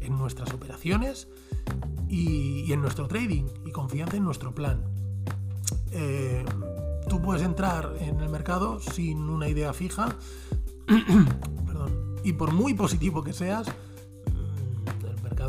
en 0.00 0.16
nuestras 0.16 0.52
operaciones 0.52 1.28
y, 2.08 2.72
en 2.72 2.80
nuestro 2.80 3.08
trading 3.08 3.44
y 3.64 3.72
confianza 3.72 4.16
en 4.16 4.24
nuestro 4.24 4.54
plan. 4.54 4.84
Eh, 5.92 6.44
tú 7.08 7.20
puedes 7.22 7.42
entrar 7.42 7.96
en 8.00 8.20
el 8.20 8.28
mercado 8.28 8.78
sin 8.80 9.30
una 9.30 9.48
idea 9.48 9.72
fija 9.72 10.16
y 12.24 12.32
por 12.34 12.52
muy 12.52 12.74
positivo 12.74 13.24
que 13.24 13.32
seas, 13.32 13.68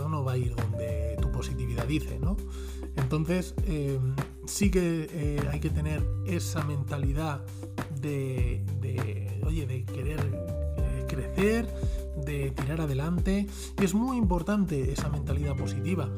no 0.09 0.23
va 0.23 0.33
a 0.33 0.37
ir 0.37 0.55
donde 0.55 1.17
tu 1.21 1.31
positividad 1.31 1.85
dice, 1.85 2.19
¿no? 2.19 2.37
Entonces, 2.95 3.53
em, 3.65 4.15
sí 4.49 4.71
que 4.71 5.07
eh, 5.11 5.47
hay 5.51 5.59
que 5.59 5.69
tener 5.69 6.03
esa 6.25 6.63
mentalidad 6.63 7.41
de, 8.01 8.63
oye, 9.45 9.67
de 9.67 9.85
querer 9.85 10.19
eh, 10.77 11.05
crecer, 11.07 11.67
de 12.25 12.51
tirar 12.51 12.81
adelante. 12.81 13.47
Es 13.81 13.93
muy 13.93 14.17
importante 14.17 14.91
esa 14.91 15.09
mentalidad 15.09 15.55
positiva, 15.55 16.09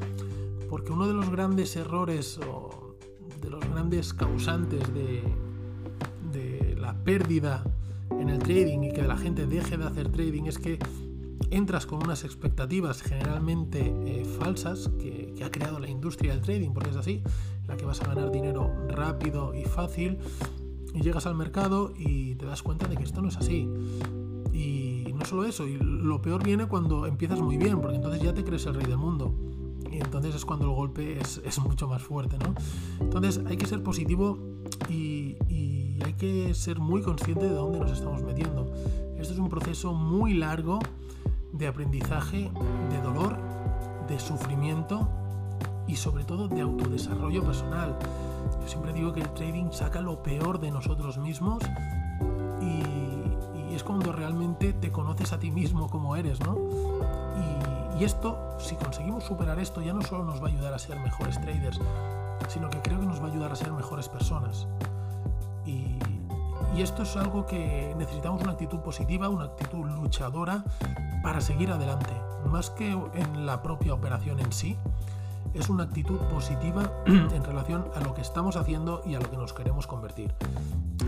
porque 0.70 0.92
uno 0.92 1.06
de 1.06 1.14
los 1.14 1.30
grandes 1.30 1.76
errores 1.76 2.38
o 2.38 2.96
de 3.40 3.50
los 3.50 3.60
grandes 3.60 4.14
causantes 4.14 4.82
de 4.94 5.22
la 6.78 6.94
pérdida 7.04 7.62
en 8.10 8.28
el 8.28 8.40
trading 8.40 8.82
y 8.82 8.92
que 8.92 9.02
la 9.02 9.16
gente 9.16 9.46
deje 9.46 9.76
de 9.76 9.84
hacer 9.84 10.10
trading 10.10 10.44
es 10.44 10.58
que 10.58 10.78
entras 11.50 11.86
con 11.86 12.02
unas 12.02 12.24
expectativas 12.24 13.02
generalmente 13.02 13.94
eh, 14.06 14.24
falsas 14.24 14.90
que, 14.98 15.32
ha 15.44 15.50
creado 15.50 15.80
la 15.80 15.88
industria 15.88 16.32
del 16.34 16.40
trading, 16.40 16.70
porque 16.70 16.90
es 16.90 16.96
así, 16.96 17.20
la 17.66 17.76
que 17.76 17.84
vas 17.84 18.00
a 18.00 18.06
ganar 18.06 18.30
dinero 18.30 18.70
rápido 18.88 19.52
y 19.56 19.64
fácil, 19.64 20.18
y 20.94 21.00
llegas 21.00 21.26
al 21.26 21.34
mercado 21.34 21.92
y 21.98 22.36
te 22.36 22.46
das 22.46 22.62
cuenta 22.62 22.86
de 22.86 22.96
que 22.96 23.02
esto 23.02 23.22
no 23.22 23.28
es 23.28 23.36
así. 23.36 23.68
Y 24.52 25.12
no 25.16 25.24
solo 25.24 25.44
eso, 25.44 25.66
y 25.66 25.78
lo 25.78 26.22
peor 26.22 26.44
viene 26.44 26.66
cuando 26.66 27.06
empiezas 27.06 27.40
muy 27.40 27.56
bien, 27.56 27.80
porque 27.80 27.96
entonces 27.96 28.22
ya 28.22 28.32
te 28.32 28.44
crees 28.44 28.66
el 28.66 28.74
rey 28.74 28.86
del 28.86 28.98
mundo. 28.98 29.34
Y 29.90 29.96
entonces 29.96 30.36
es 30.36 30.44
cuando 30.44 30.66
el 30.66 30.76
golpe 30.76 31.18
es, 31.18 31.58
mucho 31.58 31.88
más 31.88 32.02
fuerte, 32.02 32.38
¿no? 32.38 32.54
Entonces 33.00 33.40
hay 33.44 33.56
que 33.56 33.66
ser 33.66 33.82
positivo 33.82 34.38
y, 34.88 35.36
y 35.48 35.98
hay 36.04 36.12
que 36.14 36.54
ser 36.54 36.78
muy 36.78 37.02
consciente 37.02 37.46
de 37.46 37.54
dónde 37.54 37.80
nos 37.80 37.90
estamos 37.90 38.22
metiendo. 38.22 38.72
Esto 39.18 39.34
es 39.34 39.40
un 39.40 39.48
proceso 39.48 39.92
muy 39.92 40.34
largo 40.34 40.78
de 41.52 41.68
aprendizaje, 41.68 42.50
de 42.90 43.00
dolor, 43.02 43.36
de 44.08 44.18
sufrimiento 44.18 45.08
y 45.86 45.96
sobre 45.96 46.24
todo 46.24 46.48
de 46.48 46.60
autodesarrollo 46.60 47.44
personal. 47.44 47.96
Yo 48.60 48.68
siempre 48.68 48.92
digo 48.92 49.12
que 49.12 49.20
el 49.20 49.30
trading 49.34 49.70
saca 49.70 50.00
lo 50.00 50.22
peor 50.22 50.60
de 50.60 50.70
nosotros 50.70 51.18
mismos 51.18 51.62
y, 52.60 52.82
es 53.74 53.82
cuando 53.82 54.12
realmente 54.12 54.74
te 54.74 54.92
conoces 54.92 55.32
a 55.32 55.38
ti 55.38 55.50
mismo 55.50 55.88
como 55.88 56.14
eres, 56.14 56.40
¿no? 56.40 56.58
Y, 57.98 58.04
esto, 58.04 58.36
si 58.58 58.74
conseguimos 58.74 59.22
superar 59.22 59.60
esto, 59.60 59.80
ya 59.80 59.92
no 59.92 60.02
solo 60.02 60.24
nos 60.24 60.42
va 60.42 60.48
a 60.48 60.50
ayudar 60.50 60.74
a 60.74 60.78
ser 60.78 60.98
mejores 60.98 61.40
traders, 61.40 61.80
sino 62.48 62.68
que 62.68 62.82
creo 62.82 62.98
que 62.98 63.06
nos 63.06 63.22
va 63.22 63.28
a 63.28 63.30
ayudar 63.30 63.52
a 63.52 63.56
ser 63.56 63.70
mejores 63.72 64.08
personas. 64.08 64.66
Y 65.64 65.98
esto 66.82 67.04
es 67.04 67.16
algo 67.16 67.46
que 67.46 67.94
necesitamos 67.96 68.42
una 68.42 68.52
actitud 68.52 68.80
positiva, 68.80 69.28
una 69.28 69.44
actitud 69.44 69.86
luchadora 69.86 70.64
para 71.22 71.40
seguir 71.40 71.70
adelante. 71.70 72.12
Más 72.50 72.70
que 72.70 72.90
en 72.90 73.46
la 73.46 73.62
propia 73.62 73.94
operación 73.94 74.40
en 74.40 74.52
sí, 74.52 74.76
es 75.54 75.68
una 75.68 75.84
actitud 75.84 76.18
positiva 76.30 76.92
en 77.06 77.44
relación 77.44 77.84
a 77.94 78.00
lo 78.00 78.14
que 78.14 78.22
estamos 78.22 78.56
haciendo 78.56 79.02
y 79.06 79.14
a 79.14 79.20
lo 79.20 79.30
que 79.30 79.36
nos 79.36 79.52
queremos 79.52 79.86
convertir. 79.86 80.32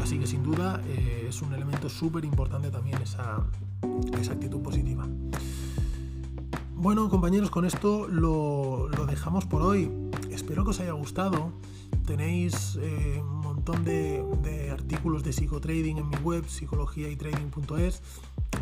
Así 0.03 0.19
que 0.19 0.27
sin 0.27 0.43
duda 0.43 0.81
eh, 0.87 1.27
es 1.29 1.43
un 1.43 1.53
elemento 1.55 1.89
súper 1.89 2.25
importante 2.25 2.71
también 2.71 3.01
esa, 3.01 3.45
esa, 4.21 4.33
actitud 4.33 4.61
positiva. 4.61 5.07
Bueno 6.75 7.09
compañeros, 7.09 7.51
con 7.51 7.65
esto 7.65 8.07
lo, 8.09 8.89
dejamos 9.09 9.47
por 9.47 9.63
hoy. 9.63 9.91
Espero 10.31 10.65
que 10.65 10.71
os 10.71 10.81
haya 10.81 10.93
gustado. 10.93 11.53
Tenéis 12.07 12.79
eh, 12.83 13.23
de, 13.83 14.71
artículos 14.71 15.23
de 15.23 15.33
psicotrading 15.33 15.99
en 15.99 16.09
mi 16.09 16.17
web, 16.17 16.45
psicologiaytrading.es. 16.47 18.03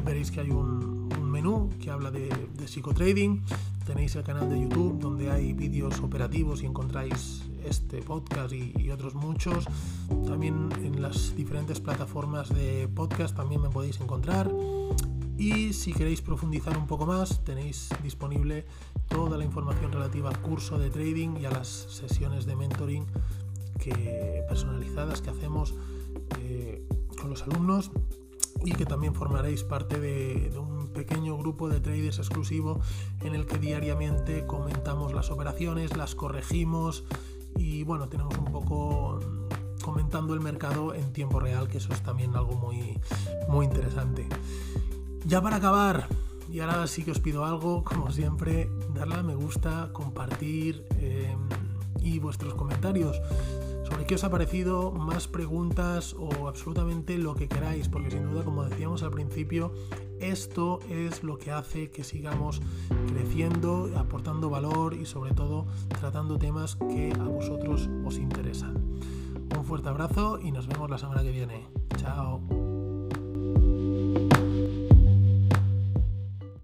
Veréis 0.05 0.31
que 0.31 0.41
hay 0.41 0.51
un, 0.51 1.09
menú 1.31 1.71
que 1.81 1.91
habla 1.91 2.11
de, 2.11 2.29
de 2.29 2.69
psicotrading. 2.69 3.43
Tenéis 3.87 4.15
el 4.17 4.23
canal 4.23 4.49
de 4.51 4.61
YouTube 4.61 4.99
donde 4.99 5.31
hay 5.31 5.53
vídeos 5.53 5.99
operativos 6.01 6.63
y 6.63 6.67
encontráis 6.67 7.43
este 7.65 8.03
podcast 8.03 8.53
y, 8.53 8.91
otros 8.91 9.15
muchos. 9.15 9.67
También 10.27 10.69
en 10.83 11.01
las 11.03 11.35
diferentes 11.37 11.81
plataformas 11.81 12.49
de 12.49 12.89
podcast 12.89 13.37
también 13.37 13.61
me 13.61 13.71
podéis 13.71 14.01
encontrar. 14.01 14.51
Y 15.39 15.73
si 15.73 15.93
queréis 15.93 16.21
profundizar 16.21 16.77
un 16.77 16.87
poco 16.87 17.07
más, 17.07 17.43
tenéis 17.45 17.89
disponible 18.03 18.65
toda 19.09 19.37
la 19.39 19.45
información 19.45 19.91
relativa 19.93 20.29
al 20.29 20.41
curso 20.41 20.79
de 20.79 20.91
trading 20.91 21.39
y 21.41 21.47
a 21.47 21.51
las 21.51 21.69
sesiones 21.69 22.47
de 22.47 22.57
mentoring 22.57 23.07
que, 23.79 24.45
personalizadas 24.49 25.23
que 25.23 25.31
hacemos 25.31 25.75
eh, 26.39 26.87
con 27.19 27.31
los 27.31 27.43
alumnos 27.43 27.91
y 28.65 28.73
que 28.73 28.87
también 28.87 29.15
formaréis 29.15 29.65
parte 29.65 29.99
de, 29.99 30.53
un 30.59 30.89
pequeño 30.89 31.37
grupo 31.37 31.69
de 31.69 31.81
traders 31.81 32.19
exclusivo 32.19 32.81
en 33.23 33.35
el 33.35 33.47
que 33.47 33.59
diariamente 33.59 34.47
comentamos 34.47 35.13
las 35.13 35.31
operaciones, 35.31 35.97
las 35.97 36.15
corregimos 36.15 37.05
y 37.57 37.85
bueno, 37.85 38.09
tenemos 38.09 38.37
un 38.39 38.47
poco 38.47 39.21
comentando 39.83 40.35
el 40.35 40.41
mercado 40.41 40.95
en 40.95 41.13
tiempo 41.13 41.41
real, 41.41 41.69
que 41.69 41.79
eso 41.79 41.93
es 41.93 42.03
también 42.03 42.37
algo 42.37 42.55
muy, 42.55 42.99
muy 43.49 43.67
interesante. 43.67 44.29
Ya 45.27 45.43
para 45.43 45.57
acabar, 45.57 46.09
y 46.51 46.61
ahora 46.61 46.87
sí 46.87 47.03
que 47.03 47.11
os 47.11 47.19
pido 47.19 47.45
algo, 47.45 47.83
como 47.85 48.11
siempre, 48.13 48.71
darle 48.95 49.17
a 49.17 49.23
me 49.23 49.35
gusta, 49.35 49.91
compartir 49.93 50.87
eh, 50.97 51.37
y 52.01 52.19
vuestros 52.19 52.55
comentarios 52.55 53.21
qué 54.05 54.15
os 54.15 54.25
ha 54.25 54.31
parecido, 54.31 54.93
más 54.93 55.29
preguntas 55.29 56.15
o 56.19 56.49
absolutamente 56.49 57.19
lo 57.19 57.35
que 57.35 57.49
queráis, 57.49 57.89
porque 57.89 58.11
sin 58.11 58.29
duda, 58.29 58.45
como 58.45 58.65
decíamos 58.65 59.03
al 59.03 59.11
principio, 59.11 59.73
esto 60.21 60.79
es 60.89 61.23
lo 61.23 61.39
que 61.39 61.51
hace 61.51 61.91
que 61.91 62.05
sigamos 62.05 62.61
creciendo, 63.09 63.91
aportando 63.97 64.51
valor 64.51 64.95
y 64.95 65.05
sobre 65.05 65.33
todo 65.33 65.67
tratando 66.01 66.39
temas 66.39 66.77
que 66.77 67.13
a 67.19 67.25
vosotros 67.25 67.89
os 68.05 68.19
interesan. 68.19 68.77
Un 69.57 69.65
fuerte 69.65 69.89
abrazo 69.89 70.39
y 70.41 70.53
nos 70.53 70.67
vemos 70.67 70.89
la 70.89 70.99
semana 70.99 71.23
que 71.23 71.33
viene. 71.33 71.67
Chao. 71.97 72.62